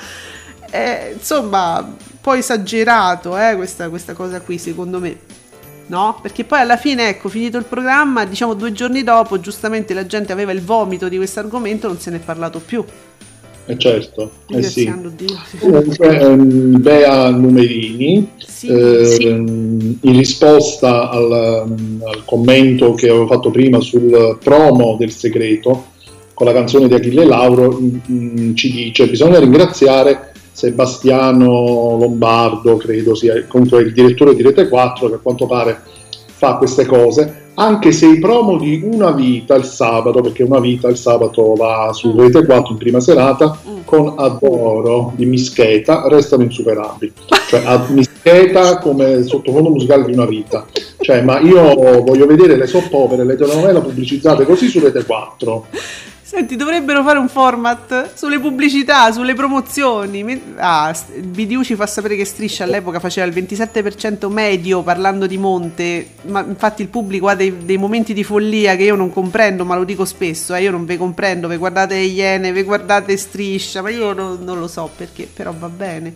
[0.70, 5.38] Eh, insomma, un po' esagerato eh, questa, questa cosa qui, secondo me
[5.90, 6.20] no?
[6.22, 10.32] Perché poi alla fine, ecco, finito il programma, diciamo due giorni dopo, giustamente la gente
[10.32, 12.84] aveva il vomito di questo argomento, non se ne è parlato più.
[13.70, 14.92] Eh certo, eh sì.
[15.60, 19.28] Comunque ehm, Bea Numerini, sì, eh, sì.
[19.28, 25.90] in risposta al, al, commento che avevo fatto prima sul promo del segreto,
[26.34, 32.76] con la canzone di Achille Lauro, mh, mm, mm, ci dice bisogna ringraziare Sebastiano Lombardo,
[32.78, 35.80] credo sia comunque il direttore di Rete 4, che a quanto pare
[36.40, 40.88] fa queste cose, anche se i promo di Una Vita il sabato, perché Una Vita
[40.88, 42.18] il sabato va su mm.
[42.18, 43.80] Rete 4 in prima serata, mm.
[43.84, 47.12] con Adoro di Mischeta, restano insuperabili.
[47.50, 50.66] Cioè, a Mischeta come sottofondo musicale di Una Vita.
[50.98, 55.66] Cioè, ma io voglio vedere le soap opere, le telenovela pubblicizzate così su Rete 4.
[56.30, 60.54] Senti, dovrebbero fare un format sulle pubblicità, sulle promozioni.
[60.58, 66.10] Ah, BDU ci fa sapere che Striscia all'epoca faceva il 27% medio parlando di Monte,
[66.26, 69.76] ma infatti il pubblico ha dei, dei momenti di follia che io non comprendo, ma
[69.76, 73.90] lo dico spesso, eh, io non ve comprendo, ve guardate Iene, ve guardate Striscia, ma
[73.90, 76.14] io non, non lo so perché, però va bene.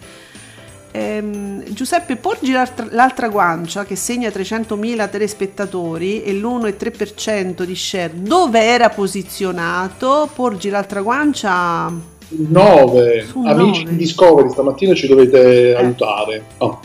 [0.96, 8.12] Ehm, Giuseppe porgi l'altra, l'altra, guancia che segna 300.000 telespettatori e l'1,3% di share.
[8.14, 10.30] Dove era posizionato?
[10.32, 11.92] Porgi l'altra guancia
[12.28, 13.28] 9.
[13.44, 15.76] Amici di Discovery, stamattina ci dovete eh.
[15.76, 16.44] aiutare.
[16.60, 16.80] Oh.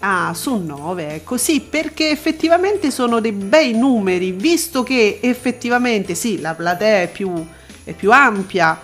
[0.00, 6.40] Ah, su 9, ecco sì, perché effettivamente sono dei bei numeri, visto che effettivamente sì,
[6.40, 7.32] la platea è più,
[7.84, 8.80] è più ampia,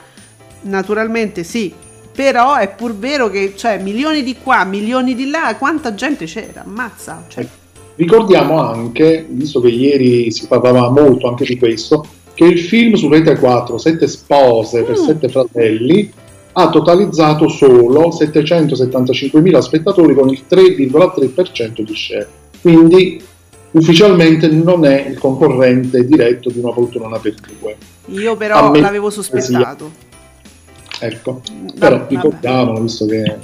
[0.61, 1.75] naturalmente sì,
[2.19, 6.65] però è pur vero che cioè, milioni di qua, milioni di là, quanta gente c'era,
[6.65, 7.25] ammazza.
[7.29, 7.47] Cioè.
[7.95, 12.05] Ricordiamo anche, visto che ieri si parlava molto anche di questo,
[12.35, 15.05] che il film su Rete 4, Sette spose per mm.
[15.05, 16.13] sette fratelli,
[16.55, 22.29] ha totalizzato solo 775.000 spettatori con il 3,3% di share.
[22.61, 23.23] Quindi
[23.71, 27.77] ufficialmente non è il concorrente diretto di una poltrona per due.
[28.07, 30.07] Io però l'avevo sospettato.
[31.01, 31.41] Ecco,
[31.79, 33.37] però ricordiamolo visto che...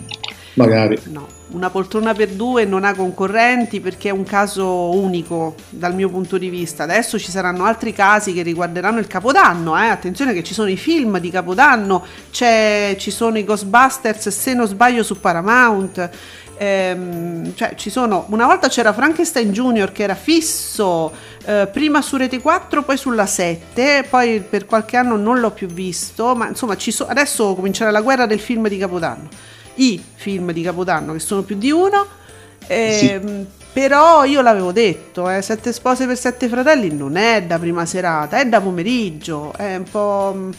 [0.54, 0.98] magari.
[1.10, 6.08] No, una poltrona per due non ha concorrenti perché è un caso unico dal mio
[6.08, 6.82] punto di vista.
[6.82, 9.86] Adesso ci saranno altri casi che riguarderanno il Capodanno, eh?
[9.86, 14.66] attenzione che ci sono i film di Capodanno, c'è, ci sono i Ghostbusters se non
[14.66, 16.10] sbaglio su Paramount.
[16.56, 21.12] Ehm, cioè ci sono una volta c'era Frankenstein Junior che era fisso
[21.44, 25.66] eh, prima su Rete 4 poi sulla 7 poi per qualche anno non l'ho più
[25.66, 29.28] visto ma insomma ci so- adesso comincerà la guerra del film di Capodanno
[29.76, 32.06] i film di Capodanno, che sono più di uno.
[32.66, 37.84] Ehm, Però io l'avevo detto, eh, Sette spose per sette fratelli non è da prima
[37.84, 40.32] serata, è da pomeriggio, è un po'...
[40.36, 40.50] mm,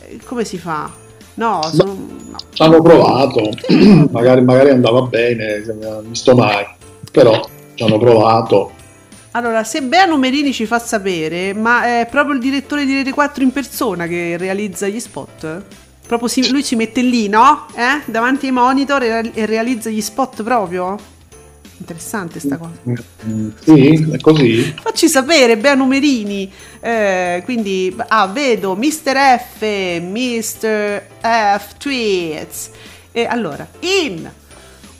[0.00, 0.90] eh, come si fa?
[1.34, 1.92] No, sono-
[2.30, 2.36] no.
[2.52, 3.50] Ci hanno provato,
[4.12, 6.64] magari, magari andava bene, ha visto mai,
[7.10, 8.72] però ci hanno provato.
[9.32, 13.42] Allora, se Bea Numerini ci fa sapere, ma è proprio il direttore di Rete 4
[13.42, 15.62] in persona che realizza gli spot?
[16.06, 17.66] Proprio si- lui ci mette lì, no?
[17.74, 18.02] Eh?
[18.04, 20.96] Davanti ai monitor e realizza gli spot proprio?
[21.78, 22.78] Interessante sta cosa.
[23.60, 24.74] Sì, è così.
[24.80, 26.50] Facci sapere, Bea Numerini.
[26.80, 29.38] Eh, quindi, ah, vedo Mr.
[29.38, 31.02] F, Mr.
[31.20, 32.70] F Tweets.
[33.12, 34.30] E allora, in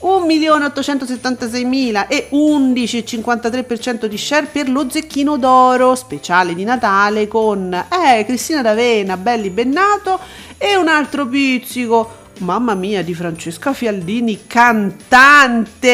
[0.05, 8.61] 1.876.000 e 11,53% di share per lo zecchino d'oro speciale di Natale con eh, Cristina
[8.61, 10.21] D'Avena, belli bennato
[10.59, 12.23] e un altro pizzico.
[12.39, 15.89] Mamma mia, di Francesca Fialdini, cantante!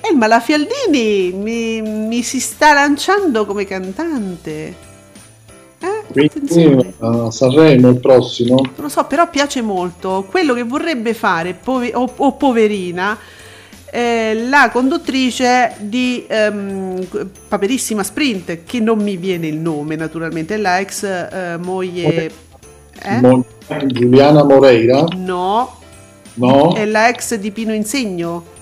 [0.00, 4.88] Eh, ma la Fialdini mi, mi si sta lanciando come cantante.
[5.80, 8.56] Eh, Quindi a Sanremo il prossimo.
[8.56, 10.26] Non lo so, però piace molto.
[10.30, 13.18] Quello che vorrebbe fare, pove- o, o poverina,
[13.90, 17.04] eh, la conduttrice di ehm,
[17.48, 22.30] Paperissima Sprint, che non mi viene il nome naturalmente, la ex eh, moglie...
[23.02, 23.20] Eh?
[23.20, 23.44] Mo-
[23.86, 25.78] Giuliana Moreira, No,
[26.34, 26.74] no?
[26.74, 28.58] è la ex di Pino Insegno.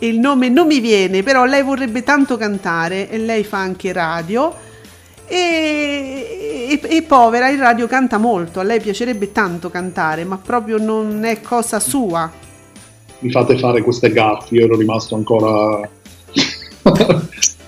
[0.00, 4.54] Il nome non mi viene, però lei vorrebbe tanto cantare e lei fa anche radio.
[5.26, 8.60] E, e- e povera, in radio canta molto.
[8.60, 12.30] A lei piacerebbe tanto cantare, ma proprio non è cosa sua.
[13.20, 15.80] Mi fate fare queste gaffe, io ero rimasto ancora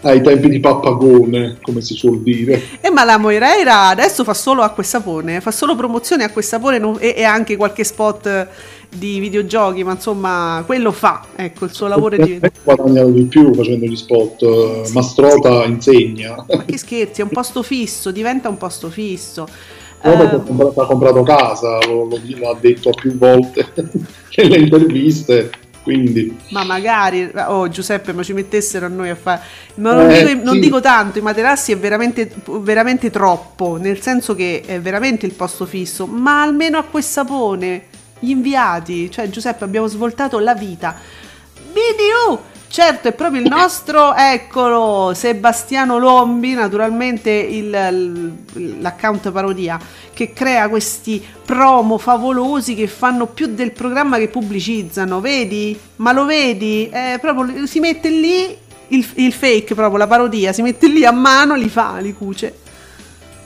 [0.03, 2.62] ai tempi di Pappagone, come si suol dire.
[2.81, 6.45] E ma la Moireira adesso fa solo acqua e sapone, fa solo promozione acqua e
[6.45, 8.49] sapone e, e anche qualche spot
[8.90, 11.26] di videogiochi, ma insomma, quello fa.
[11.37, 12.44] Ecco, il suo lavoro è di...
[12.64, 16.44] Ho guadagnato di più facendo gli spot, eh, Mastrota insegna.
[16.50, 19.46] Ma che scherzi, è un posto fisso, diventa un posto fisso.
[20.03, 23.72] Eh, ha comprato, ha comprato casa, lo, lo- lo ha detto più volte
[24.37, 25.50] nelle interviste,
[25.83, 29.40] quindi ma magari, oh Giuseppe, ma ci mettessero a noi a fare.
[29.76, 30.61] Ma non, Eh, dico, non sì.
[30.61, 35.66] dico tanto, i materassi è veramente, veramente troppo, nel senso che è veramente il posto
[35.66, 37.83] fisso, ma almeno acqua e sapone,
[38.21, 40.95] gli inviati, cioè Giuseppe abbiamo svoltato la vita.
[41.73, 42.39] BDU!
[42.69, 48.33] Certo, è proprio il nostro, eccolo, Sebastiano Lombi, naturalmente il-
[48.81, 49.77] l'account parodia,
[50.13, 55.77] che crea questi promo favolosi che fanno più del programma che pubblicizzano, vedi?
[55.97, 56.89] Ma lo vedi?
[56.89, 58.57] Eh, proprio si mette lì
[58.89, 62.57] il, il fake, proprio la parodia, si mette lì a mano, li fa, li cuce.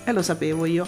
[0.05, 0.87] E lo sapevo io.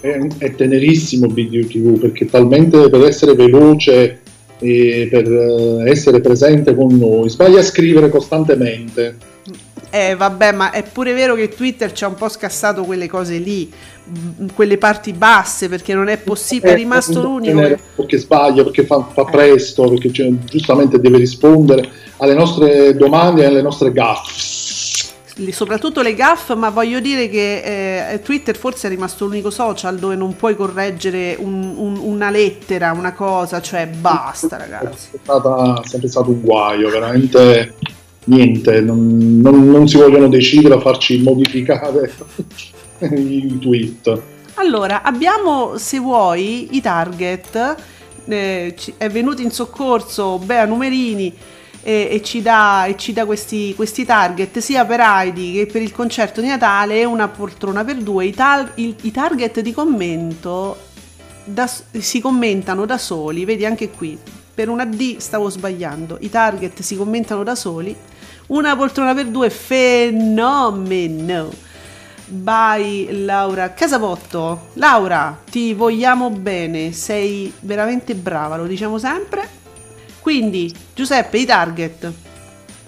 [0.00, 4.20] È, è tenerissimo BDU TV perché talmente per essere veloce
[4.60, 9.16] e per eh, essere presente con noi sbaglia a scrivere costantemente.
[9.90, 13.38] Eh, vabbè, ma è pure vero che Twitter ci ha un po' scassato quelle cose
[13.38, 13.72] lì,
[14.54, 17.60] quelle parti basse, perché non è possibile, è rimasto Eh, l'unico.
[17.60, 23.42] che- Perché sbaglia, perché fa, fa presto, perché cioè, giustamente deve rispondere alle nostre domande
[23.42, 24.57] e alle nostre gaffe.
[25.50, 30.16] Soprattutto le gaff, ma voglio dire che eh, Twitter forse è rimasto l'unico social dove
[30.16, 35.08] non puoi correggere un- un- una lettera, una cosa, cioè basta ragazzi.
[35.12, 37.74] È stata- sempre stato un guaio, veramente
[38.24, 42.12] niente, non, non- non si vogliono decidere a farci modificare
[43.00, 44.20] i tweet.
[44.54, 47.76] Allora, abbiamo se vuoi i target,
[48.26, 51.32] eh, è venuto in soccorso Bea Numerini
[51.82, 55.82] e, e ci dà, e ci dà questi, questi target sia per Heidi che per
[55.82, 58.26] il concerto di Natale una poltrona per due.
[58.26, 60.76] I, tal- il- i target di commento
[61.44, 64.18] da si commentano da soli, vedi anche qui,
[64.54, 67.94] per una D stavo sbagliando, i target si commentano da soli,
[68.48, 71.50] una poltrona per due, fenomeno.
[72.30, 74.68] By Laura Casabotto.
[74.74, 79.48] Laura, ti vogliamo bene, sei veramente brava, lo diciamo sempre.
[80.32, 82.12] Quindi, Giuseppe, i target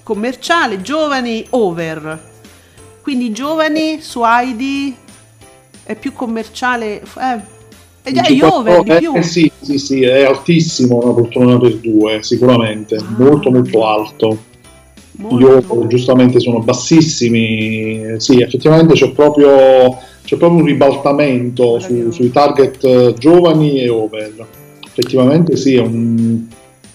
[0.02, 2.20] commerciale, giovani, over.
[3.00, 4.94] Quindi giovani su Heidi
[5.82, 7.40] è più commerciale, eh,
[8.02, 9.14] E già gli over di 54 più.
[9.16, 13.04] eh, sì, sì, sì, è altissimo una poltrona per due, sicuramente, Ah.
[13.16, 14.38] molto molto alto.
[15.12, 15.72] Gli Molto.
[15.72, 22.30] over giustamente sono bassissimi, eh, sì, effettivamente c'è proprio, c'è proprio un ribaltamento su- sui
[22.30, 24.46] target eh, giovani e over.
[24.86, 26.46] Effettivamente sì, è un,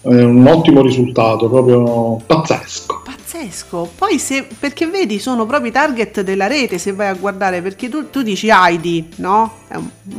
[0.07, 3.01] è un ottimo risultato, proprio pazzesco.
[3.03, 3.89] Pazzesco.
[3.97, 7.89] Poi se, perché vedi, sono proprio i target della rete se vai a guardare, perché
[7.89, 9.51] tu, tu dici Heidi, no?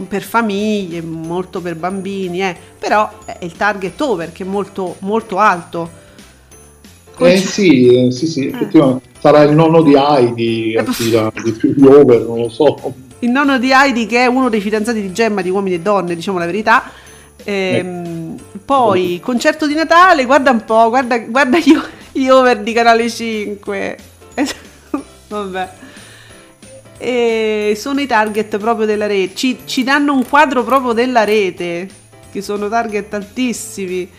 [0.09, 2.57] Per famiglie, molto per bambini, eh.
[2.79, 5.89] però è il target over che è molto, molto alto.
[7.09, 9.05] Eh Conci- sì, eh, sì, sì, effettivamente.
[9.21, 12.93] Sarà il nonno di Heidi che attira di più gli over, non lo so.
[13.21, 16.15] Il nonno di Heidi, che è uno dei fidanzati di Gemma di uomini e donne,
[16.17, 16.91] diciamo la verità.
[17.45, 21.79] Ehm, Poi, concerto di Natale, guarda un po', guarda, guarda gli,
[22.13, 23.99] gli over di Canale 5.
[25.29, 25.71] Vabbè.
[26.99, 29.35] E sono i target proprio della rete.
[29.35, 31.89] Ci, ci danno un quadro proprio della rete,
[32.33, 34.11] che sono target altissimi.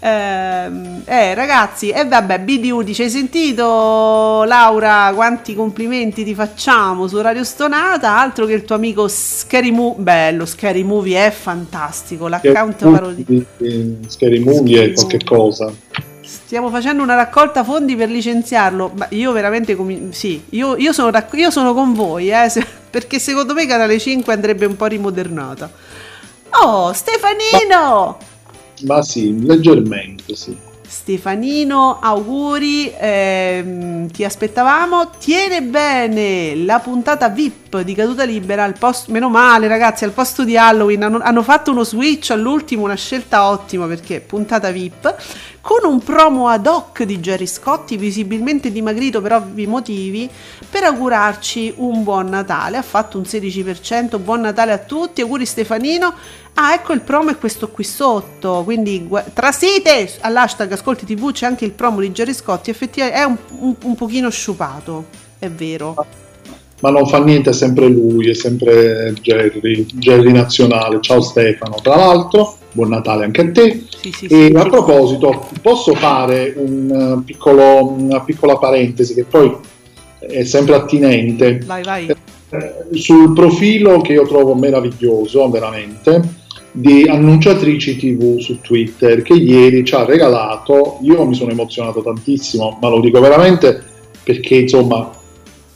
[0.00, 7.20] Ehm, eh, ragazzi, e vabbè, BDU dice: Hai sentito Laura quanti complimenti ti facciamo su
[7.20, 8.16] Radio Stonata?
[8.18, 10.02] Altro che il tuo amico Scary Movie.
[10.02, 12.28] Bello, Scary Movie è fantastico.
[12.28, 13.24] L'account parodia.
[13.26, 15.72] Di- di Scary Movie è qualche cosa.
[16.22, 18.92] Stiamo facendo una raccolta fondi per licenziarlo.
[18.94, 22.64] Ma io veramente comi- sì, io, io sono, rac- io sono con voi, eh, se-
[22.88, 25.70] perché secondo me Canale 5 andrebbe un po' rimodernata.
[26.62, 28.16] Oh, Stefanino!
[28.16, 28.16] Ma
[29.02, 30.56] sì, leggermente sì.
[30.88, 35.10] Stefanino, auguri, ehm, ti aspettavamo.
[35.18, 38.64] Tiene bene la puntata VIP di Caduta Libera.
[38.64, 42.84] Al posto, meno male, ragazzi, al posto di Halloween hanno, hanno fatto uno switch all'ultimo,
[42.84, 45.14] una scelta ottima perché puntata VIP
[45.68, 50.26] con un promo ad hoc di Jerry Scotti, visibilmente dimagrito per ovvi motivi,
[50.70, 52.78] per augurarci un buon Natale.
[52.78, 54.18] Ha fatto un 16%.
[54.18, 55.20] Buon Natale a tutti.
[55.20, 56.14] Auguri Stefanino.
[56.54, 58.62] Ah, ecco il promo è questo qui sotto.
[58.64, 62.70] Quindi trasite all'hashtag Ascolti TV c'è anche il promo di Jerry Scotti.
[62.70, 65.04] Effettivamente è un, un, un pochino sciupato,
[65.38, 66.06] è vero.
[66.80, 70.98] Ma non fa niente, è sempre lui, è sempre Jerry, Jerry nazionale.
[71.02, 73.84] Ciao Stefano, tra l'altro, buon Natale anche a te.
[74.00, 74.52] Sì, sì, E sì.
[74.54, 79.52] a proposito, posso fare un, eh, piccolo- una piccola parentesi che poi
[80.20, 81.60] è sempre attinente.
[81.66, 82.06] Vai, vai.
[82.50, 89.84] Eh, sul profilo che io trovo meraviglioso, veramente, di annunciatrici TV su Twitter che ieri
[89.84, 93.82] ci ha regalato, io mi sono emozionato tantissimo, ma lo dico veramente
[94.22, 95.10] perché insomma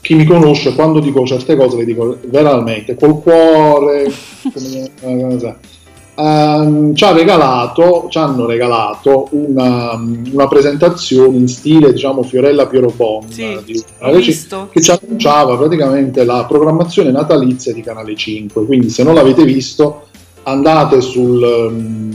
[0.01, 4.13] chi mi conosce quando dico certe cose le dico veramente col cuore,
[4.53, 5.55] come- eh,
[6.15, 12.93] Ehm, ci ha regalato, ci hanno regalato una, una presentazione in stile diciamo Fiorella Piero
[12.95, 13.83] Bon Sì, di
[14.17, 14.69] visto.
[14.71, 18.67] che ci annunciava praticamente la programmazione natalizia di Canale 5.
[18.67, 20.09] Quindi, se non l'avete visto,
[20.43, 22.11] andate sul, mm,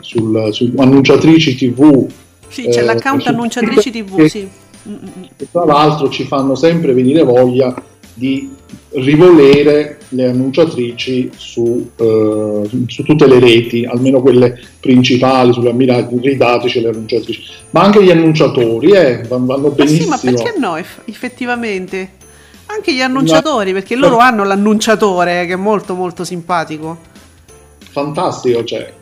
[0.00, 2.06] sul, su annunciatrici TV.
[2.48, 4.48] Sì, c'è eh, l'account annunciatrici TV, che- sì.
[4.88, 5.22] Mm, mm, mm.
[5.36, 7.74] che tra l'altro ci fanno sempre venire voglia
[8.18, 8.48] di
[8.92, 16.80] rivolere le annunciatrici su, eh, su tutte le reti, almeno quelle principali, sulle ammirati, ridateci
[16.80, 20.08] le annunciatrici, ma anche gli annunciatori eh, vanno vanno Ma sì, benissimo.
[20.08, 22.10] ma perché no, eff- effettivamente?
[22.66, 27.14] Anche gli annunciatori, perché loro hanno l'annunciatore che è molto molto simpatico.
[27.90, 28.92] fantastico, cioè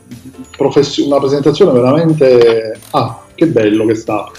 [0.57, 4.33] profes- una presentazione veramente ah, che bello che è stato.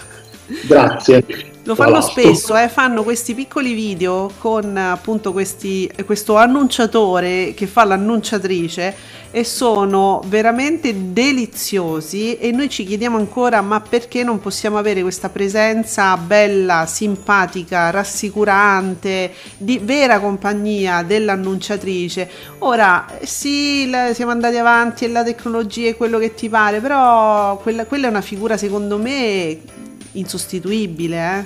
[0.67, 1.53] Grazie.
[1.67, 7.83] Lo fanno spesso, eh, fanno questi piccoli video con appunto questi, questo annunciatore che fa
[7.85, 8.95] l'annunciatrice
[9.31, 15.29] e sono veramente deliziosi e noi ci chiediamo ancora ma perché non possiamo avere questa
[15.29, 22.29] presenza bella, simpatica, rassicurante, di vera compagnia dell'annunciatrice.
[22.59, 27.57] Ora sì, la- siamo andati avanti e la tecnologia è quello che ti pare, però
[27.57, 29.57] quella, quella è una figura secondo me
[30.15, 31.45] insostituibile, eh?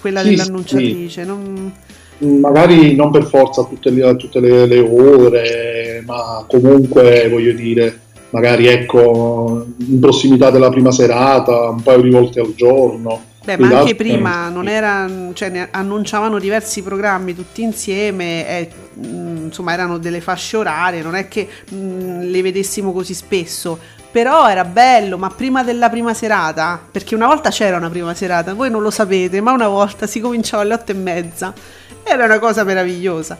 [0.00, 1.24] quella Sì, dell'annunciatrice.
[1.24, 1.72] non-
[2.18, 8.66] magari non per forza tutte le, tutte le, le ore, ma comunque voglio dire, magari
[8.66, 13.26] ecco in prossimità della prima serata, un paio di volte al giorno.
[13.44, 19.72] Beh, ma anche prima non era, cioè, annunciavano diversi programmi tutti insieme, e, mh, insomma
[19.72, 23.78] erano delle fasce orarie, non è che mh, le vedessimo così spesso,
[24.18, 28.52] però era bello, ma prima della prima serata, perché una volta c'era una prima serata,
[28.52, 31.54] voi non lo sapete, ma una volta si cominciava alle otto e mezza,
[32.02, 33.38] era una cosa meravigliosa.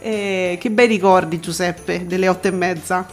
[0.00, 3.06] Eh, che bei ricordi Giuseppe delle otto e mezza.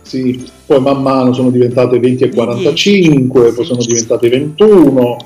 [0.00, 5.16] Sì, poi man mano sono diventate 20 e Di 45, 10, poi sono diventate 21,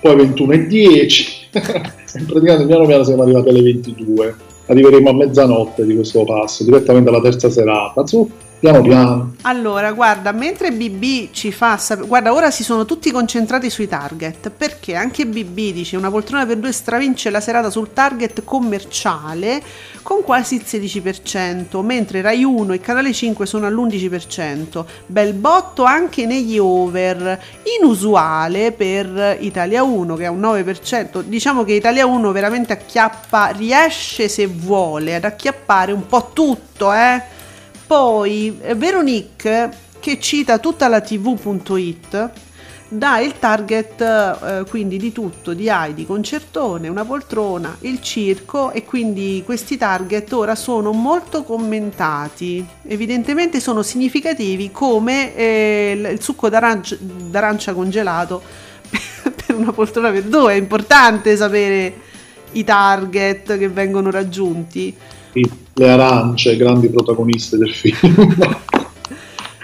[0.00, 1.48] poi 21 e 10.
[1.50, 4.34] Praticamente piano piano siamo arrivati alle 22.
[4.66, 8.06] arriveremo a mezzanotte di questo passo, direttamente alla terza serata.
[8.06, 8.30] Su,
[8.60, 9.34] piano piano.
[9.42, 14.50] Allora, guarda, mentre BB ci fa sapere, guarda, ora si sono tutti concentrati sui target,
[14.50, 19.62] perché anche BB dice una poltrona per due stravince la serata sul target commerciale
[20.02, 24.84] con quasi il 16%, mentre Rai 1 e Canale 5 sono all'11%.
[25.06, 27.42] Bel botto anche negli over,
[27.80, 31.22] inusuale per Italia 1 che ha un 9%.
[31.22, 37.38] Diciamo che Italia 1 veramente acchiappa, riesce se vuole ad acchiappare un po' tutto, eh
[37.90, 39.68] poi eh, Veronique,
[39.98, 42.30] che cita tutta la tv.it,
[42.86, 48.84] dà il target eh, quindi di tutto, di Heidi, concertone, una poltrona, il circo e
[48.84, 56.96] quindi questi target ora sono molto commentati, evidentemente sono significativi come eh, il succo d'arancia,
[57.00, 58.40] d'arancia congelato
[59.44, 61.92] per una poltrona per due, è importante sapere
[62.52, 64.96] i target che vengono raggiunti
[65.32, 68.36] le arance, grandi protagoniste del film.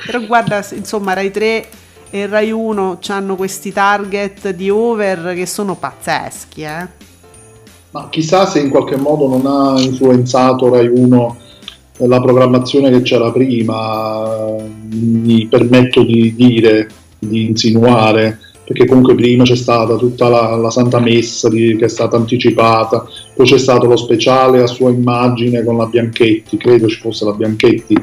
[0.07, 1.69] Però guarda, insomma, Rai 3
[2.11, 7.05] e Rai 1 hanno questi target di over che sono pazzeschi, eh?
[7.91, 11.37] Ma chissà se in qualche modo non ha influenzato Rai 1
[11.99, 14.55] la programmazione che c'era prima,
[14.91, 16.89] mi permetto di dire,
[17.19, 21.89] di insinuare, perché comunque prima c'è stata tutta la, la Santa Messa di, che è
[21.89, 26.99] stata anticipata, poi c'è stato lo speciale a sua immagine con la Bianchetti, credo ci
[26.99, 27.97] fosse la Bianchetti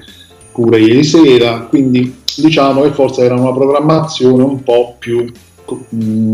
[0.53, 5.25] pure ieri sera, quindi diciamo che forse era una programmazione un po' più
[5.89, 6.33] mh, mm,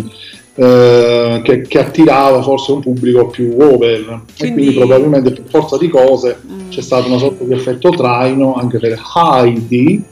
[0.56, 4.22] eh, che, che, attirava forse un pubblico più over quindi...
[4.38, 6.70] e quindi probabilmente per forza di cose mm.
[6.70, 10.04] c'è stato una sorta di effetto traino anche per Heidi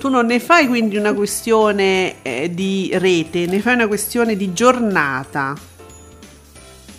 [0.00, 4.54] tu non ne fai quindi una questione eh, di rete, ne fai una questione di
[4.54, 5.54] giornata.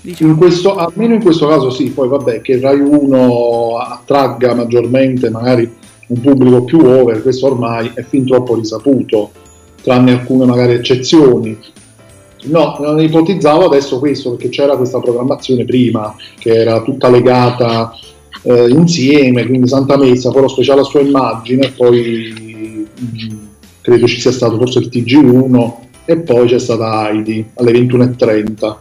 [0.02, 0.32] Diciamo.
[0.32, 5.70] In questo, almeno in questo caso sì, poi vabbè che Rai 1 attragga maggiormente magari
[6.08, 9.32] un pubblico più over, questo ormai è fin troppo risaputo,
[9.82, 11.58] tranne alcune magari eccezioni.
[12.44, 17.94] No, non ipotizzavo adesso questo perché c'era questa programmazione prima che era tutta legata
[18.44, 22.51] eh, insieme, quindi Santa Messa, poi lo speciale a sua immagine, poi
[23.82, 25.74] credo ci sia stato forse il TG1
[26.06, 28.76] e poi c'è stata Heidi alle 21.30.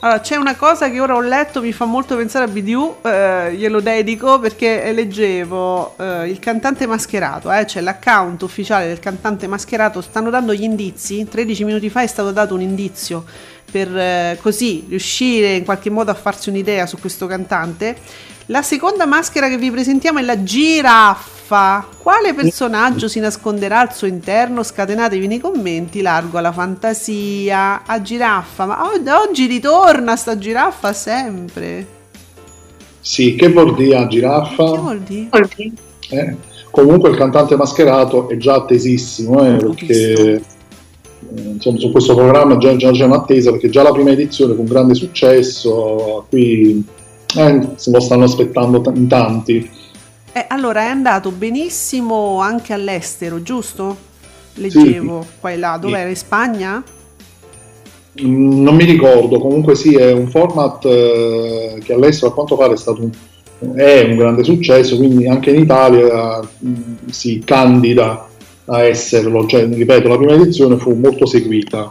[0.00, 3.54] Allora, c'è una cosa che ora ho letto, mi fa molto pensare a BDU, eh,
[3.56, 10.00] glielo dedico perché leggevo eh, il cantante mascherato, eh, c'è l'account ufficiale del cantante mascherato,
[10.00, 13.24] stanno dando gli indizi, 13 minuti fa è stato dato un indizio
[13.68, 17.96] per eh, così riuscire in qualche modo a farsi un'idea su questo cantante.
[18.46, 21.37] La seconda maschera che vi presentiamo è la giraffa.
[21.48, 24.62] Quale personaggio si nasconderà al suo interno?
[24.62, 27.84] Scatenatevi nei commenti, largo alla fantasia.
[27.86, 28.82] A giraffa, ma
[29.26, 31.86] oggi ritorna sta giraffa sempre.
[33.00, 34.70] Sì, che vuol dire a giraffa?
[34.70, 35.28] Che vuol dire?
[36.10, 36.36] Eh,
[36.70, 40.42] comunque il cantante mascherato è già attesissimo, eh, perché eh,
[41.34, 44.94] insomma, su questo programma già, già c'è un'attesa perché già la prima edizione con grande
[44.94, 46.84] successo, qui
[47.36, 49.70] eh, se lo stanno aspettando t- in tanti.
[50.38, 53.96] Eh, allora è andato benissimo anche all'estero, giusto?
[54.54, 55.28] Leggevo sì.
[55.40, 56.08] qua e là, dove era?
[56.08, 56.80] In Spagna?
[58.22, 62.74] Mm, non mi ricordo, comunque sì, è un format eh, che all'estero a quanto pare
[62.74, 68.28] è stato un, è un grande successo, quindi anche in Italia mh, mm, si candida
[68.66, 71.90] a esserlo, cioè ripeto, la prima edizione fu molto seguita.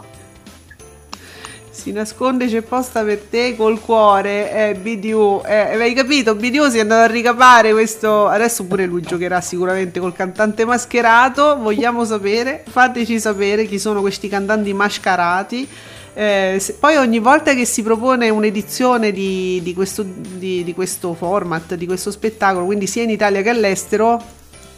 [1.88, 6.34] Si nasconde c'è posta per te col cuore, eh, BDU, eh, hai capito?
[6.34, 11.56] BDU si è andato a ricapare questo, adesso pure lui giocherà sicuramente col cantante mascherato,
[11.56, 15.66] vogliamo sapere, fateci sapere chi sono questi cantanti mascherati.
[16.12, 21.14] Eh, se, poi ogni volta che si propone un'edizione di, di, questo, di, di, questo,
[21.14, 24.22] format, di questo spettacolo, quindi sia in Italia che all'estero,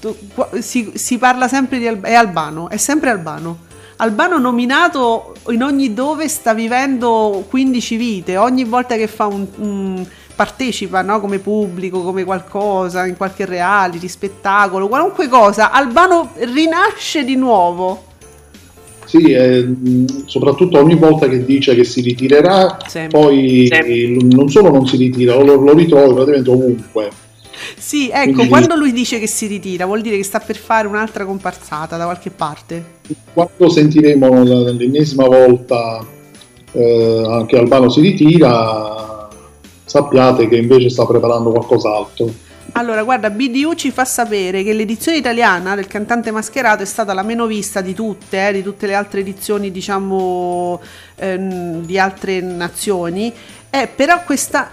[0.01, 0.17] tu,
[0.61, 3.70] si, si, parla sempre di Al- è Albano, è sempre Albano.
[4.01, 10.07] Albano nominato in ogni dove sta vivendo 15 vite, ogni volta che fa un, un
[10.35, 11.21] partecipa no?
[11.21, 18.05] come pubblico, come qualcosa, in qualche reality, spettacolo, qualunque cosa, Albano rinasce di nuovo.
[19.05, 19.69] Sì, eh,
[20.25, 23.19] soprattutto ogni volta che dice che si ritirerà, Sempre.
[23.19, 24.17] poi Sempre.
[24.35, 27.11] non solo non si ritira, lo, lo ritrovi praticamente ovunque.
[27.77, 30.87] Sì, ecco, Quindi, quando lui dice che si ritira, vuol dire che sta per fare
[30.87, 32.99] un'altra comparsata da qualche parte.
[33.33, 34.43] Quando sentiremo
[34.73, 36.05] l'ennesima volta
[36.73, 39.29] eh, che Albano si ritira,
[39.85, 42.49] sappiate che invece sta preparando qualcos'altro.
[42.73, 47.23] Allora, guarda, BDU ci fa sapere che l'edizione italiana del cantante mascherato è stata la
[47.23, 50.81] meno vista di tutte, eh, di tutte le altre edizioni, diciamo,
[51.17, 53.33] ehm, di altre nazioni
[53.73, 54.71] Eh, però questa,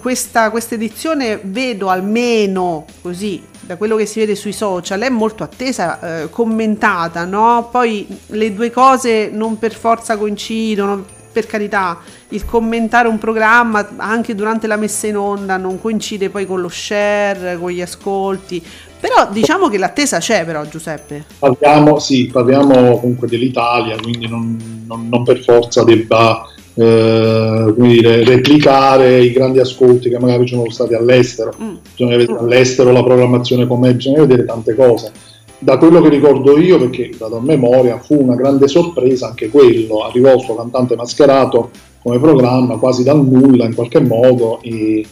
[0.00, 6.22] questa, edizione vedo almeno così, da quello che si vede sui social, è molto attesa,
[6.22, 7.68] eh, commentata, no?
[7.70, 11.98] Poi le due cose non per forza coincidono, per carità,
[12.30, 16.70] il commentare un programma anche durante la messa in onda non coincide poi con lo
[16.70, 18.64] share, con gli ascolti,
[18.98, 21.26] però diciamo che l'attesa c'è però Giuseppe.
[21.38, 26.48] Parliamo, sì, parliamo comunque dell'Italia, quindi non, non, non per forza debba
[26.78, 31.52] eh, dire, replicare i grandi ascolti che magari ci sono stati all'estero.
[31.60, 31.74] Mm.
[31.92, 35.10] Bisogna vedere all'estero la programmazione com'è, bisogna vedere tante cose.
[35.58, 40.04] Da quello che ricordo io, perché vado a memoria, fu una grande sorpresa anche quello.
[40.04, 41.70] Arrivò il suo cantante mascherato
[42.00, 45.04] come programma quasi dal nulla in qualche modo e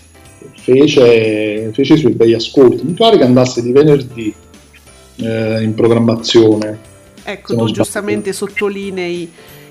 [0.54, 2.84] fece, fece i suoi bei ascolti.
[2.84, 4.32] Mi pare che andasse di venerdì
[5.16, 6.78] eh, in programmazione.
[7.24, 9.28] Ecco, tu giustamente sottolinei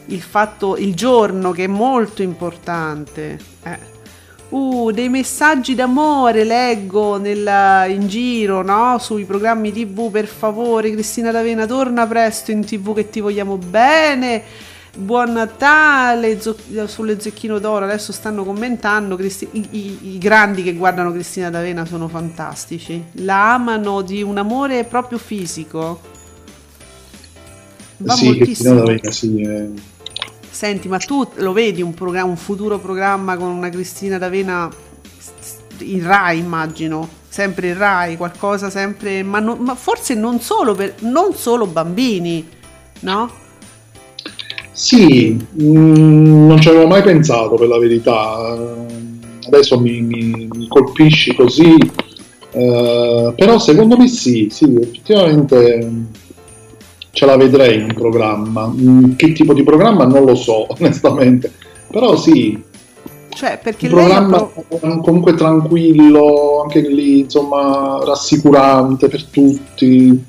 [0.08, 3.40] il fatto, il giorno che è molto importante.
[3.64, 3.94] Eh.
[4.50, 8.98] Uh, dei messaggi d'amore leggo nella, in giro, no?
[9.00, 14.44] Sui programmi TV, per favore, Cristina D'Avena torna presto in TV che ti vogliamo bene.
[14.98, 17.86] Buon Natale zo- sulle Zecchino d'Oro.
[17.86, 19.18] Adesso stanno commentando.
[19.18, 23.04] Cristi- i, i, I, grandi che guardano Cristina D'Avena sono fantastici.
[23.14, 26.00] La amano di un amore proprio fisico.
[27.98, 29.42] Va sì, Cristina D'Avena, sì.
[29.42, 29.94] Eh
[30.56, 34.72] Senti, ma tu lo vedi un, programma, un futuro programma con una Cristina D'Avena
[35.80, 37.10] in Rai, immagino?
[37.28, 39.22] Sempre in Rai, qualcosa sempre...
[39.22, 42.48] Ma, no, ma forse non solo, per, non solo bambini,
[43.02, 43.30] no?
[44.72, 48.58] Sì, mh, mm, non ci avevo mai pensato per la verità.
[49.48, 51.76] Adesso mi, mi, mi colpisci così,
[52.52, 56.15] uh, però secondo me sì, sì, effettivamente
[57.16, 58.68] ce la vedrei in programma.
[58.68, 61.52] Mm, che tipo di programma non lo so, onestamente.
[61.88, 62.62] Però sì.
[63.30, 65.02] Cioè, perché un programma pro...
[65.02, 70.26] comunque tranquillo, anche lì, insomma, rassicurante per tutti.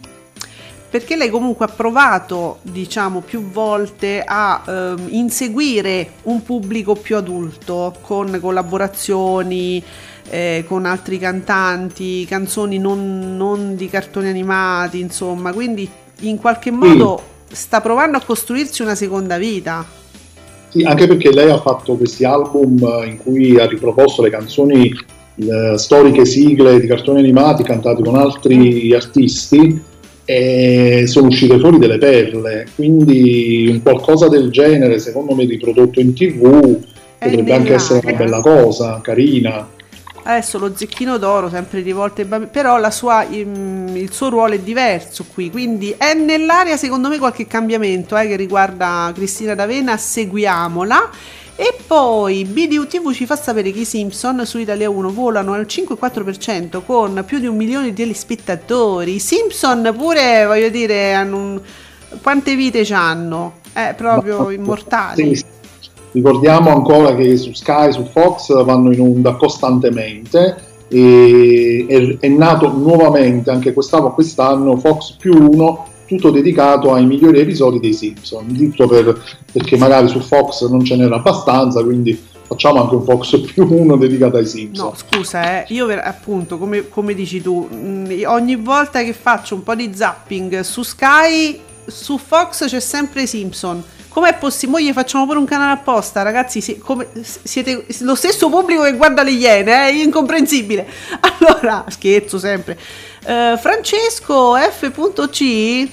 [0.89, 7.95] Perché lei comunque ha provato, diciamo, più volte a ehm, inseguire un pubblico più adulto
[8.01, 9.83] con collaborazioni,
[10.31, 15.89] eh, con altri cantanti, canzoni non, non di cartoni animati, insomma, quindi
[16.21, 17.57] in qualche modo sì.
[17.57, 19.85] sta provando a costruirsi una seconda vita.
[20.69, 24.93] Sì, anche perché lei ha fatto questi album in cui ha riproposto le canzoni
[25.37, 28.95] le storiche sigle di cartoni animati cantate con altri mm.
[28.95, 29.83] artisti
[30.25, 36.15] e sono uscite fuori delle perle quindi un qualcosa del genere secondo me riprodotto in
[36.15, 36.79] tv
[37.19, 39.69] potrebbe anche essere una bella cosa carina
[40.27, 45.25] adesso lo zecchino d'oro sempre rivolto ai bambini però sua, il, suo ruolo è diverso
[45.33, 51.11] qui quindi è nell'aria secondo me qualche cambiamento eh, che riguarda Cristina D'Avena seguiamola
[51.55, 55.63] e poi BDU TV ci fa sapere che i Simpson su Italia 1 volano al
[55.63, 59.15] 5,4% con più di un milione di telespettatori.
[59.15, 61.61] I Simpson pure, voglio dire, hanno un...
[62.21, 63.61] quante vite hanno?
[63.73, 65.35] È proprio immortali.
[65.35, 65.45] Sì,
[66.17, 70.57] Ricordiamo ancora che su Sky, su Fox vanno in onda costantemente
[70.89, 77.41] e è, è nato nuovamente anche quest'anno, quest'anno Fox più uno tutto dedicato ai migliori
[77.41, 82.81] episodi dei Simpson, tutto per, perché magari su Fox non ce n'era abbastanza, quindi facciamo
[82.81, 84.87] anche un Fox più uno dedicato ai Simpson.
[84.87, 89.63] No, scusa, eh, io appunto, come, come dici tu, mm, ogni volta che faccio un
[89.63, 93.83] po' di zapping su Sky, su Fox c'è sempre i Simpson
[94.17, 94.83] Com'è possibile?
[94.83, 96.63] Gli facciamo pure un canale apposta, ragazzi.
[96.63, 100.01] Si, come, siete lo stesso pubblico che guarda le Iene, è eh?
[100.01, 100.89] incomprensibile.
[101.21, 102.79] Allora, scherzo sempre.
[103.27, 105.87] Uh, Francesco F.C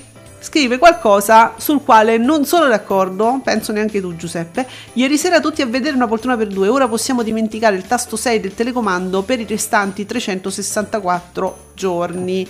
[0.44, 4.68] scrive qualcosa sul quale non sono d'accordo, penso neanche tu Giuseppe.
[4.94, 8.40] Ieri sera tutti a vedere una poltrona per due, ora possiamo dimenticare il tasto 6
[8.42, 12.48] del telecomando per i restanti 364 giorni.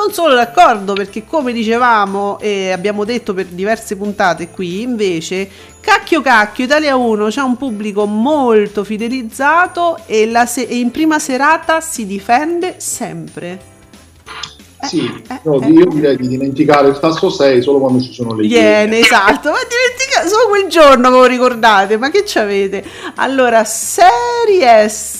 [0.00, 5.46] Non sono d'accordo perché come dicevamo e abbiamo detto per diverse puntate qui, invece,
[5.78, 11.82] cacchio cacchio, Italia 1 c'ha un pubblico molto fidelizzato e, se- e in prima serata
[11.82, 13.60] si difende sempre.
[14.80, 18.34] Sì, eh, no, eh, io direi di dimenticare il tasto 6 solo quando ci sono
[18.34, 19.00] le iene.
[19.00, 21.98] esatto, ma dimenticate solo quel giorno, ve lo ricordate?
[21.98, 22.82] Ma che ci avete?
[23.16, 25.19] Allora, Series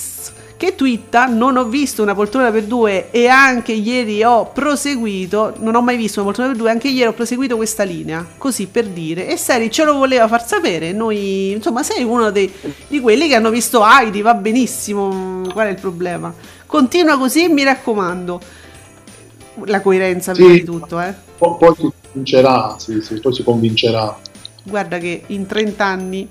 [0.61, 5.73] che twitta non ho visto una poltrona per due e anche ieri ho proseguito non
[5.73, 8.85] ho mai visto una poltrona per due anche ieri ho proseguito questa linea così per
[8.85, 9.27] dire.
[9.27, 12.53] E Seri ce lo voleva far sapere noi insomma sei uno dei,
[12.87, 16.31] di quelli che hanno visto Heidi va benissimo qual è il problema?
[16.67, 18.39] Continua così mi raccomando.
[19.65, 21.11] La coerenza sì, prima di tutto eh.
[21.39, 24.15] poi, poi si convincerà sì, sì, poi si convincerà.
[24.61, 26.29] Guarda che in 30 anni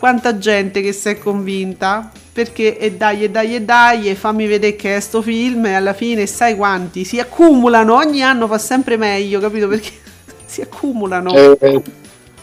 [0.00, 4.46] quanta gente che si è convinta perché e dai e dai e dai e fammi
[4.46, 8.56] vedere che è sto film e alla fine sai quanti si accumulano ogni anno fa
[8.56, 9.90] sempre meglio capito perché
[10.46, 11.82] si accumulano Eh,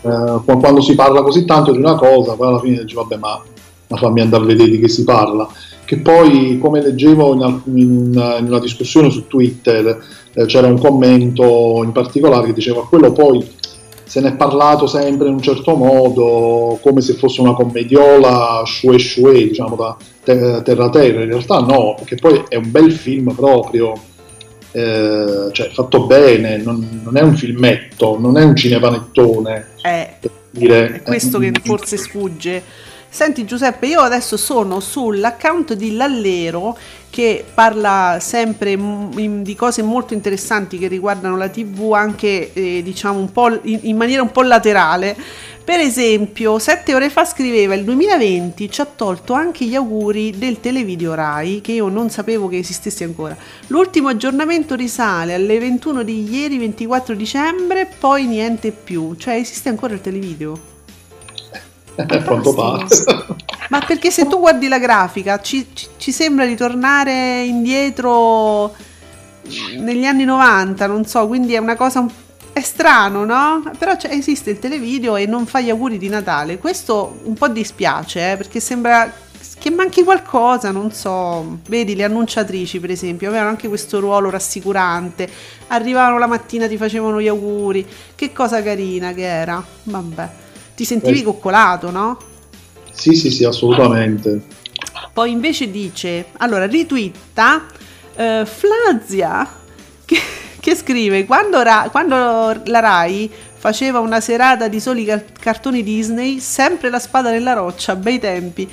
[0.01, 3.41] eh, quando si parla così tanto di una cosa, poi alla fine dici vabbè ma,
[3.87, 5.47] ma fammi andare a vedere di che si parla.
[5.83, 9.97] Che poi, come leggevo in, in in una discussione su Twitter,
[10.33, 13.43] eh, c'era un commento in particolare che diceva quello poi
[14.07, 18.97] se ne è parlato sempre in un certo modo, come se fosse una commediola shue
[18.97, 21.23] shue, diciamo da te- terra terra.
[21.23, 23.93] In realtà no, perché poi è un bel film proprio,
[24.71, 29.67] eh, cioè fatto bene, non, non è un filmetto, non è un cinepanettone.
[29.83, 30.93] Eh, per dire.
[30.93, 32.63] è questo che Eh, forse sfugge
[33.17, 36.77] senti Giuseppe io adesso sono sull'account di Lallero
[37.09, 43.31] che parla sempre di cose molto interessanti che riguardano la tv anche eh, diciamo un
[43.31, 45.17] po' in maniera un po' laterale
[45.63, 50.59] per esempio, sette ore fa scriveva il 2020 ci ha tolto anche gli auguri del
[50.59, 53.35] televideo Rai, che io non sapevo che esistesse ancora.
[53.67, 59.15] L'ultimo aggiornamento risale alle 21 di ieri, 24 dicembre, poi niente più.
[59.15, 60.76] Cioè esiste ancora il televideo?
[62.23, 62.85] Quanto pare.
[63.69, 68.73] Ma perché se tu guardi la grafica ci, ci- ci sembra di tornare indietro
[69.77, 72.09] negli anni 90, non so, quindi è una cosa un
[72.57, 73.61] è strano, no?
[73.77, 76.57] Però esiste il televideo e non fa gli auguri di Natale.
[76.57, 79.11] Questo un po' dispiace, eh, perché sembra
[79.59, 81.59] che manchi qualcosa, non so.
[81.67, 85.29] Vedi, le annunciatrici, per esempio, avevano anche questo ruolo rassicurante.
[85.67, 87.85] Arrivavano la mattina, ti facevano gli auguri.
[88.15, 89.63] Che cosa carina che era.
[89.83, 90.29] Vabbè.
[90.77, 91.23] Ti sentivi Eh.
[91.23, 92.19] coccolato, no?
[92.91, 94.41] Sì, sì, sì, assolutamente.
[95.11, 97.65] Poi invece dice, allora ritwitta
[98.15, 99.49] eh, Flavia
[100.05, 100.19] che,
[100.59, 102.15] che scrive quando, Ra- quando
[102.65, 107.95] la Rai faceva una serata di soli car- cartoni Disney, sempre la spada nella roccia,
[107.95, 108.69] bei tempi.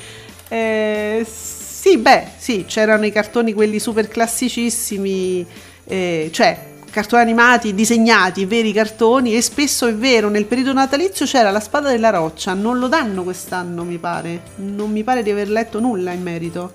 [0.49, 5.47] Eh, sì, beh, sì, c'erano i cartoni quelli super classicissimi,
[5.87, 11.51] eh, cioè cartoni animati disegnati, veri cartoni e spesso è vero, nel periodo natalizio c'era
[11.51, 15.51] la spada della roccia, non lo danno quest'anno mi pare, non mi pare di aver
[15.51, 16.73] letto nulla in merito.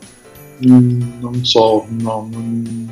[0.68, 2.90] Mm, non so, no, non,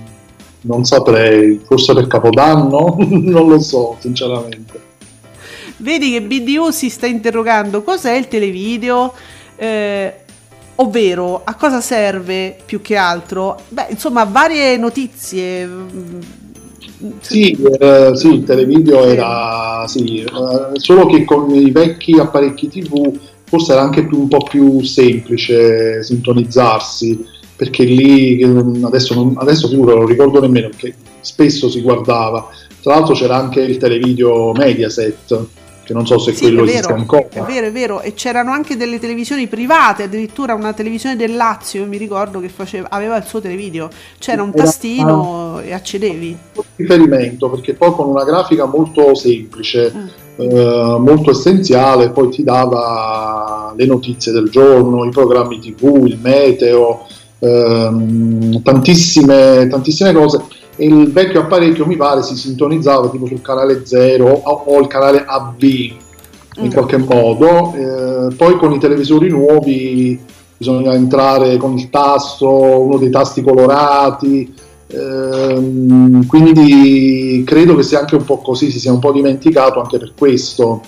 [0.61, 4.85] non saprei, forse per Capodanno, non lo so, sinceramente.
[5.75, 9.13] Vedi che BDU si sta interrogando cos'è il televideo,
[9.57, 10.13] eh,
[10.75, 13.59] ovvero a cosa serve più che altro.
[13.67, 15.69] Beh, insomma, varie notizie.
[17.19, 23.15] Sì, eh, sì, il televideo era sì, eh, solo che con i vecchi apparecchi TV
[23.43, 27.23] forse era anche più- un po' più semplice sintonizzarsi,
[27.55, 28.41] perché lì
[28.81, 32.47] adesso, non, adesso figura, non ricordo nemmeno perché spesso si guardava.
[32.81, 35.45] Tra l'altro c'era anche il televideo Mediaset,
[35.87, 37.27] che non so se Sì, quello esiste ancora.
[37.29, 38.01] è vero, è vero.
[38.01, 42.49] E c'erano anche delle televisioni private, addirittura una televisione del Lazio, io mi ricordo che
[42.49, 43.89] faceva, aveva il suo televideo.
[44.19, 46.37] C'era un tastino e accedevi.
[46.75, 50.07] riferimento perché poi con una grafica molto semplice, Mm.
[50.41, 57.05] eh, molto essenziale, poi ti dava le notizie del giorno, i programmi TV, il meteo,
[57.39, 60.41] ehm, tantissime, tantissime cose.
[60.77, 65.25] E il vecchio apparecchio mi pare si sintonizzava tipo sul canale 0 o, il canale
[65.25, 65.95] AB in
[66.59, 66.71] Mm.
[66.71, 67.73] qualche modo.
[67.75, 70.19] Eh, poi con i televisori nuovi
[70.57, 74.53] bisogna entrare con il tasto, uno dei tasti colorati.
[74.89, 79.97] Ehm, quindi credo che sia anche un po' così, si sia un po' dimenticato anche
[79.97, 80.81] per questo.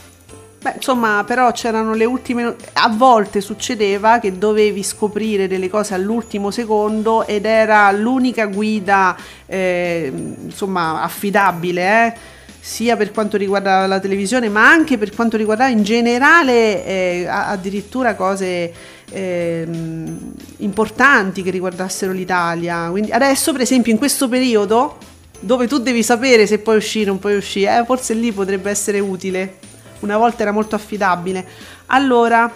[0.62, 2.53] Beh, insomma, però c'erano le ultime.
[2.74, 10.12] A volte succedeva che dovevi scoprire delle cose all'ultimo secondo ed era l'unica guida, eh,
[10.43, 12.14] insomma, affidabile, eh,
[12.60, 18.16] sia per quanto riguarda la televisione, ma anche per quanto riguardava in generale eh, addirittura
[18.16, 18.74] cose
[19.12, 22.89] ehm, importanti che riguardassero l'Italia.
[22.89, 24.97] Quindi adesso, per esempio, in questo periodo
[25.39, 28.70] dove tu devi sapere se puoi uscire o non puoi uscire, eh, forse lì potrebbe
[28.70, 29.68] essere utile.
[30.00, 31.45] Una volta era molto affidabile.
[31.88, 32.52] Allora,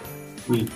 [0.50, 0.68] Sì.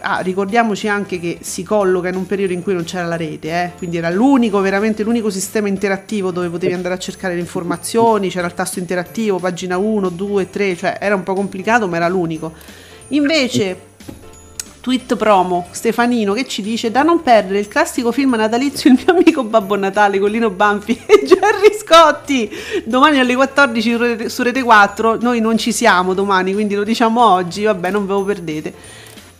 [0.00, 3.48] ah, ricordiamoci anche che si colloca in un periodo in cui non c'era la rete,
[3.50, 8.28] eh, quindi era l'unico, veramente l'unico sistema interattivo dove potevi andare a cercare le informazioni,
[8.30, 12.08] c'era il tasto interattivo, pagina 1, 2, 3, cioè era un po' complicato, ma era
[12.08, 12.52] l'unico.
[13.08, 13.88] Invece,
[14.80, 19.14] tweet promo, Stefanino che ci dice da non perdere il classico film natalizio Il mio
[19.14, 22.50] amico Babbo Natale con Lino Banfi e Gerry Scotti.
[22.84, 26.84] Domani alle 14 su Rete- su Rete 4 noi non ci siamo domani quindi lo
[26.84, 28.74] diciamo oggi vabbè non ve lo perdete.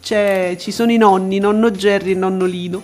[0.02, 2.82] C'è- ci sono i nonni nonno Gerry e nonno Lino.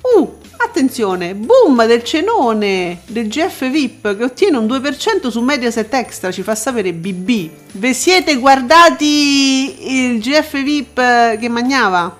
[0.00, 0.36] Uh,
[0.68, 6.42] Attenzione, boom del cenone del GF VIP che ottiene un 2% su Mediaset Extra, ci
[6.42, 7.48] fa sapere BB.
[7.74, 9.76] Ve siete guardati
[10.12, 12.14] il GF VIP che magnava?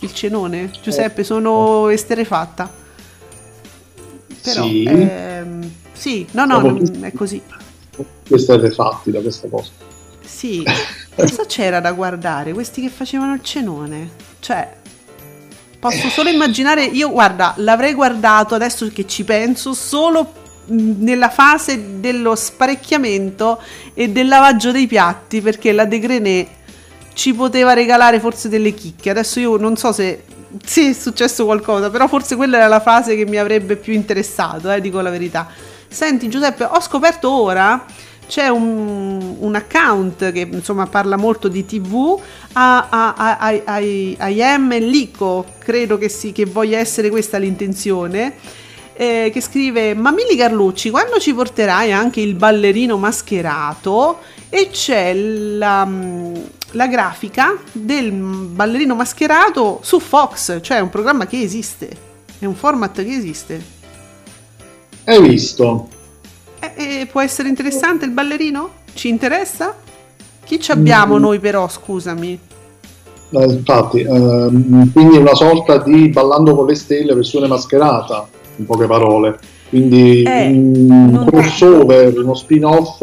[0.00, 0.70] Il cenone?
[0.82, 2.70] Giuseppe, sono esterefatta.
[4.42, 4.82] Però, Sì.
[4.84, 7.40] ehm, sì, no, no, non- è così.
[8.28, 9.70] Questo è fatti da questa cosa.
[10.22, 10.62] Sì,
[11.16, 12.52] cosa c'era da guardare?
[12.52, 14.10] Questi che facevano il cenone?
[14.40, 14.76] Cioè,
[15.78, 20.32] posso solo immaginare, io guarda, l'avrei guardato adesso che ci penso solo
[20.66, 23.60] nella fase dello sparecchiamento
[23.94, 26.48] e del lavaggio dei piatti perché la De Grenet
[27.14, 29.10] ci poteva regalare forse delle chicche.
[29.10, 30.24] Adesso io non so se
[30.64, 34.70] sì, è successo qualcosa, però forse quella era la fase che mi avrebbe più interessato,
[34.70, 35.48] eh, dico la verità.
[35.88, 37.84] Senti Giuseppe, ho scoperto ora
[38.28, 42.20] c'è un, un account che insomma parla molto di tv
[42.52, 43.80] a, a, a, a,
[44.18, 48.34] a, Lico credo che, sì, che voglia essere questa l'intenzione
[48.92, 54.18] eh, che scrive Mamili Carlucci quando ci porterai anche il ballerino mascherato
[54.50, 55.88] e c'è la,
[56.72, 62.06] la grafica del ballerino mascherato su Fox cioè un programma che esiste
[62.38, 63.76] è un format che esiste
[65.04, 65.88] Hai visto?
[66.60, 68.70] Eh, eh, può essere interessante il ballerino?
[68.94, 69.74] Ci interessa?
[70.44, 71.20] Chi ci abbiamo Mm.
[71.20, 72.38] noi però, scusami?
[73.30, 78.64] Eh, infatti, ehm, quindi è una sorta di Ballando con le stelle versione mascherata, in
[78.64, 79.38] poche parole.
[79.68, 83.00] Quindi Eh, un crossover, uno spin-off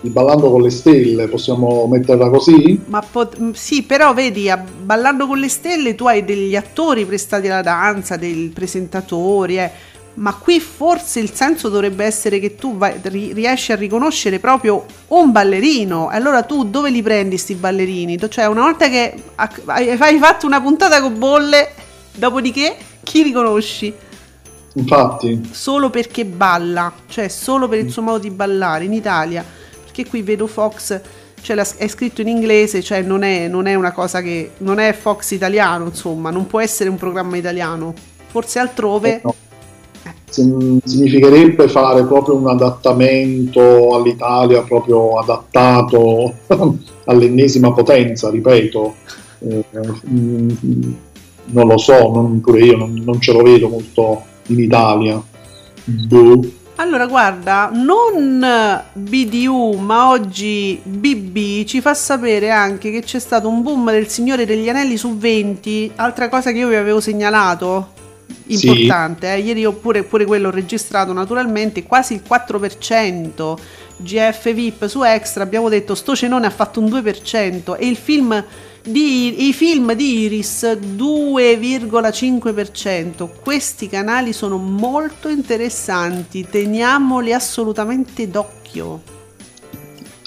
[0.00, 2.80] di Ballando con le stelle, possiamo metterla così?
[2.86, 7.04] Ma pot- m, sì, però vedi, a Ballando con le stelle tu hai degli attori
[7.06, 9.70] prestati alla danza, dei presentatori, eh.
[10.14, 14.84] Ma qui forse il senso dovrebbe essere che tu vai- ri- riesci a riconoscere proprio
[15.08, 16.10] un ballerino.
[16.10, 18.18] E Allora tu dove li prendi sti ballerini?
[18.28, 21.70] Cioè, una volta che ha- hai fatto una puntata con bolle,
[22.14, 23.94] dopodiché chi riconosci?
[24.74, 29.44] Infatti, solo perché balla, cioè solo per il suo modo di ballare in Italia,
[29.82, 30.98] perché qui vedo Fox,
[31.42, 34.94] cioè è scritto in inglese, cioè non è, non è una cosa che, non è
[34.94, 37.92] Fox italiano, insomma, non può essere un programma italiano,
[38.28, 39.34] forse altrove, eh, no.
[40.32, 46.34] Significherebbe fare proprio un adattamento all'Italia, proprio adattato
[47.04, 48.94] all'ennesima potenza, ripeto.
[49.40, 49.64] Eh,
[51.44, 55.22] non lo so, non- pure io non, non ce lo vedo molto in Italia.
[55.84, 56.40] Boh.
[56.76, 58.44] Allora, guarda, non
[58.92, 64.46] BDU, ma oggi BB ci fa sapere anche che c'è stato un boom del Signore
[64.46, 67.90] degli Anelli su 20, altra cosa che io vi avevo segnalato,
[68.46, 68.66] Sì.
[68.66, 69.38] importante, eh.
[69.38, 73.56] ieri io pure, pure quello ho registrato naturalmente, quasi il 4%,
[73.96, 78.44] GF VIP su Extra, abbiamo detto sto cenone ha fatto un 2% e il film
[78.82, 83.28] di, i film di Iris 2,5%.
[83.40, 89.02] Questi canali sono molto interessanti, teniamoli assolutamente d'occhio.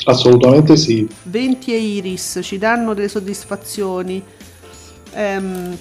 [0.05, 1.05] Assolutamente sì.
[1.23, 4.23] 20 e Iris ci danno delle soddisfazioni.
[5.13, 5.77] Ehm,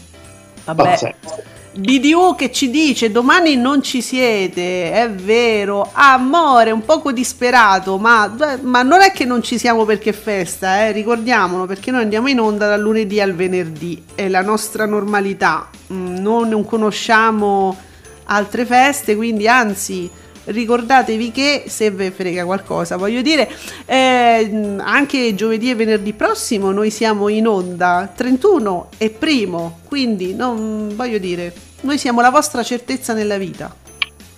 [0.65, 0.83] vabbè.
[0.83, 1.53] Pazzesco.
[1.77, 8.35] BDU che ci dice domani non ci siete, è vero, amore, un poco disperato, ma,
[8.63, 10.93] ma non è che non ci siamo perché è festa, eh?
[10.93, 16.17] ricordiamolo, perché noi andiamo in onda dal lunedì al venerdì, è la nostra normalità, Mm,
[16.17, 17.77] non conosciamo
[18.25, 20.11] altre feste, quindi anzi
[20.45, 23.51] ricordatevi che se ve frega qualcosa voglio dire
[23.87, 30.93] eh, anche giovedì e venerdì prossimo noi siamo in onda 31 e primo quindi non
[30.95, 31.51] voglio dire
[31.85, 33.75] noi siamo la vostra certezza nella vita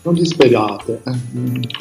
[0.02, 1.00] Non disperate.
[1.04, 1.12] eh.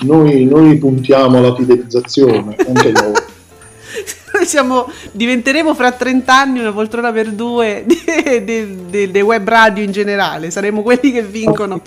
[0.02, 3.14] Noi, noi puntiamo alla fidelizzazione, anche noi.
[4.34, 7.86] noi siamo, diventeremo fra 30 anni una poltrona per due
[8.44, 11.82] dei web radio in generale saremo quelli che vincono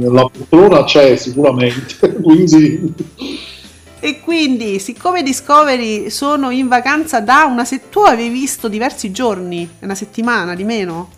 [0.00, 2.94] La poltrona c'è sicuramente, quindi
[4.00, 9.68] E quindi, siccome Discovery sono in vacanza da una settimana, tu avevi visto diversi giorni,
[9.80, 11.10] una settimana di meno?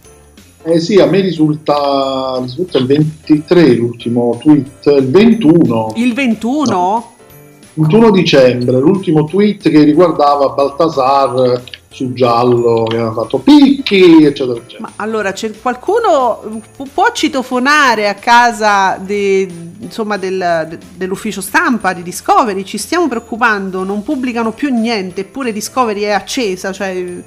[0.65, 7.13] Eh sì, a me risulta, risulta il 23 l'ultimo tweet, il 21, Il 21?
[7.75, 14.79] 21 dicembre, l'ultimo tweet che riguardava Baltasar su giallo che aveva fatto picchi, eccetera, eccetera.
[14.81, 16.41] Ma allora c'è qualcuno
[16.77, 19.47] pu- può citofonare a casa de-
[19.81, 22.65] insomma, del- de- dell'ufficio stampa di Discovery?
[22.65, 27.23] Ci stiamo preoccupando, non pubblicano più niente, eppure Discovery è accesa, cioè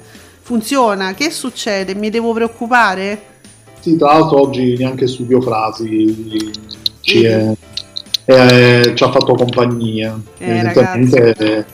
[0.48, 1.12] funziona.
[1.12, 1.94] Che succede?
[1.94, 3.22] Mi devo preoccupare?
[3.80, 6.50] Sì, tra l'altro oggi neanche Studio Frasi
[7.02, 7.52] ci, è-
[8.24, 10.18] è- ci ha fatto compagnia.
[10.38, 11.64] Eh, Evidentemente eh,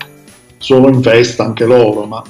[0.59, 2.20] sono in festa anche loro, ma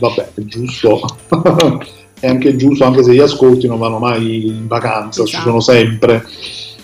[0.00, 1.00] vabbè, è giusto
[2.18, 5.48] è anche giusto, anche se gli ascolti non vanno mai in vacanza, ci Esatto.
[5.48, 6.26] sono sempre.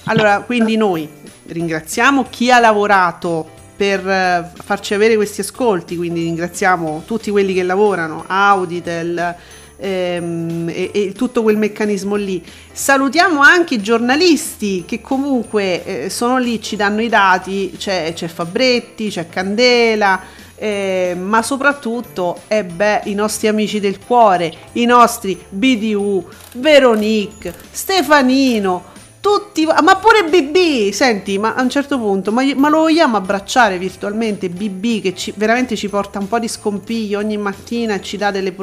[0.04, 1.08] Allora, quindi noi
[1.46, 7.62] ringraziamo chi ha lavorato per eh, farci avere questi ascolti, quindi ringraziamo tutti quelli che
[7.62, 9.36] lavorano, Auditel
[9.76, 12.44] ehm, e, e tutto quel meccanismo lì.
[12.72, 18.26] Salutiamo anche i giornalisti che comunque eh, sono lì, ci danno i dati, c'è, c'è
[18.26, 20.22] Fabretti, c'è Candela,
[20.56, 28.96] eh, ma soprattutto eh beh, i nostri amici del cuore, i nostri BDU, Veronique, Stefanino,
[29.28, 33.76] tutti, ma pure BB, senti, ma a un certo punto, ma, ma lo vogliamo abbracciare
[33.76, 38.16] virtualmente BB che ci, veramente ci porta un po' di scompiglio ogni mattina e ci,
[38.16, 38.54] delle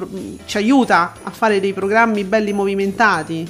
[0.45, 3.47] ci aiuta a fare dei programmi belli movimentati?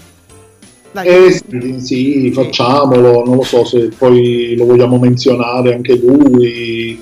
[0.91, 7.01] Dai, Eh sì, sì, facciamolo, non lo so se poi lo vogliamo menzionare anche lui.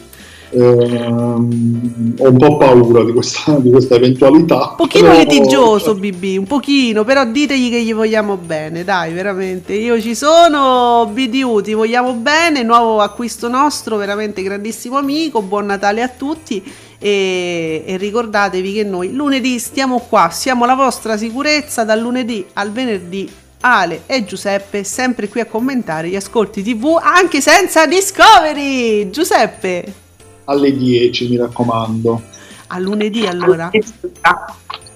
[0.55, 4.69] Ehm, ho un po' paura di questa, di questa eventualità.
[4.69, 9.73] Un pochino però- litigioso BB, un pochino, però ditegli che gli vogliamo bene, dai, veramente.
[9.73, 16.03] Io ci sono, BDU, ti vogliamo bene, nuovo acquisto nostro, veramente grandissimo amico, buon Natale
[16.03, 16.61] a tutti
[16.99, 22.71] e, e ricordatevi che noi lunedì stiamo qua, siamo la vostra sicurezza dal lunedì al
[22.71, 23.29] venerdì.
[23.65, 29.09] Ale e Giuseppe sempre qui a commentare gli ascolti TV anche senza Discovery.
[29.09, 30.02] Giuseppe,
[30.45, 32.21] Alle 10, mi raccomando.
[32.67, 33.69] a lunedì allora.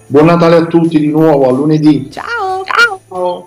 [0.07, 2.09] Buon Natale a tutti di nuovo, a lunedì.
[2.11, 2.63] Ciao.
[2.65, 3.45] Ciao.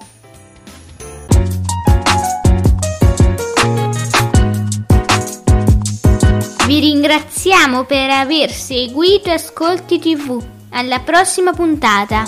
[6.67, 10.41] Vi ringraziamo per aver seguito Ascolti TV.
[10.71, 12.25] Alla prossima puntata.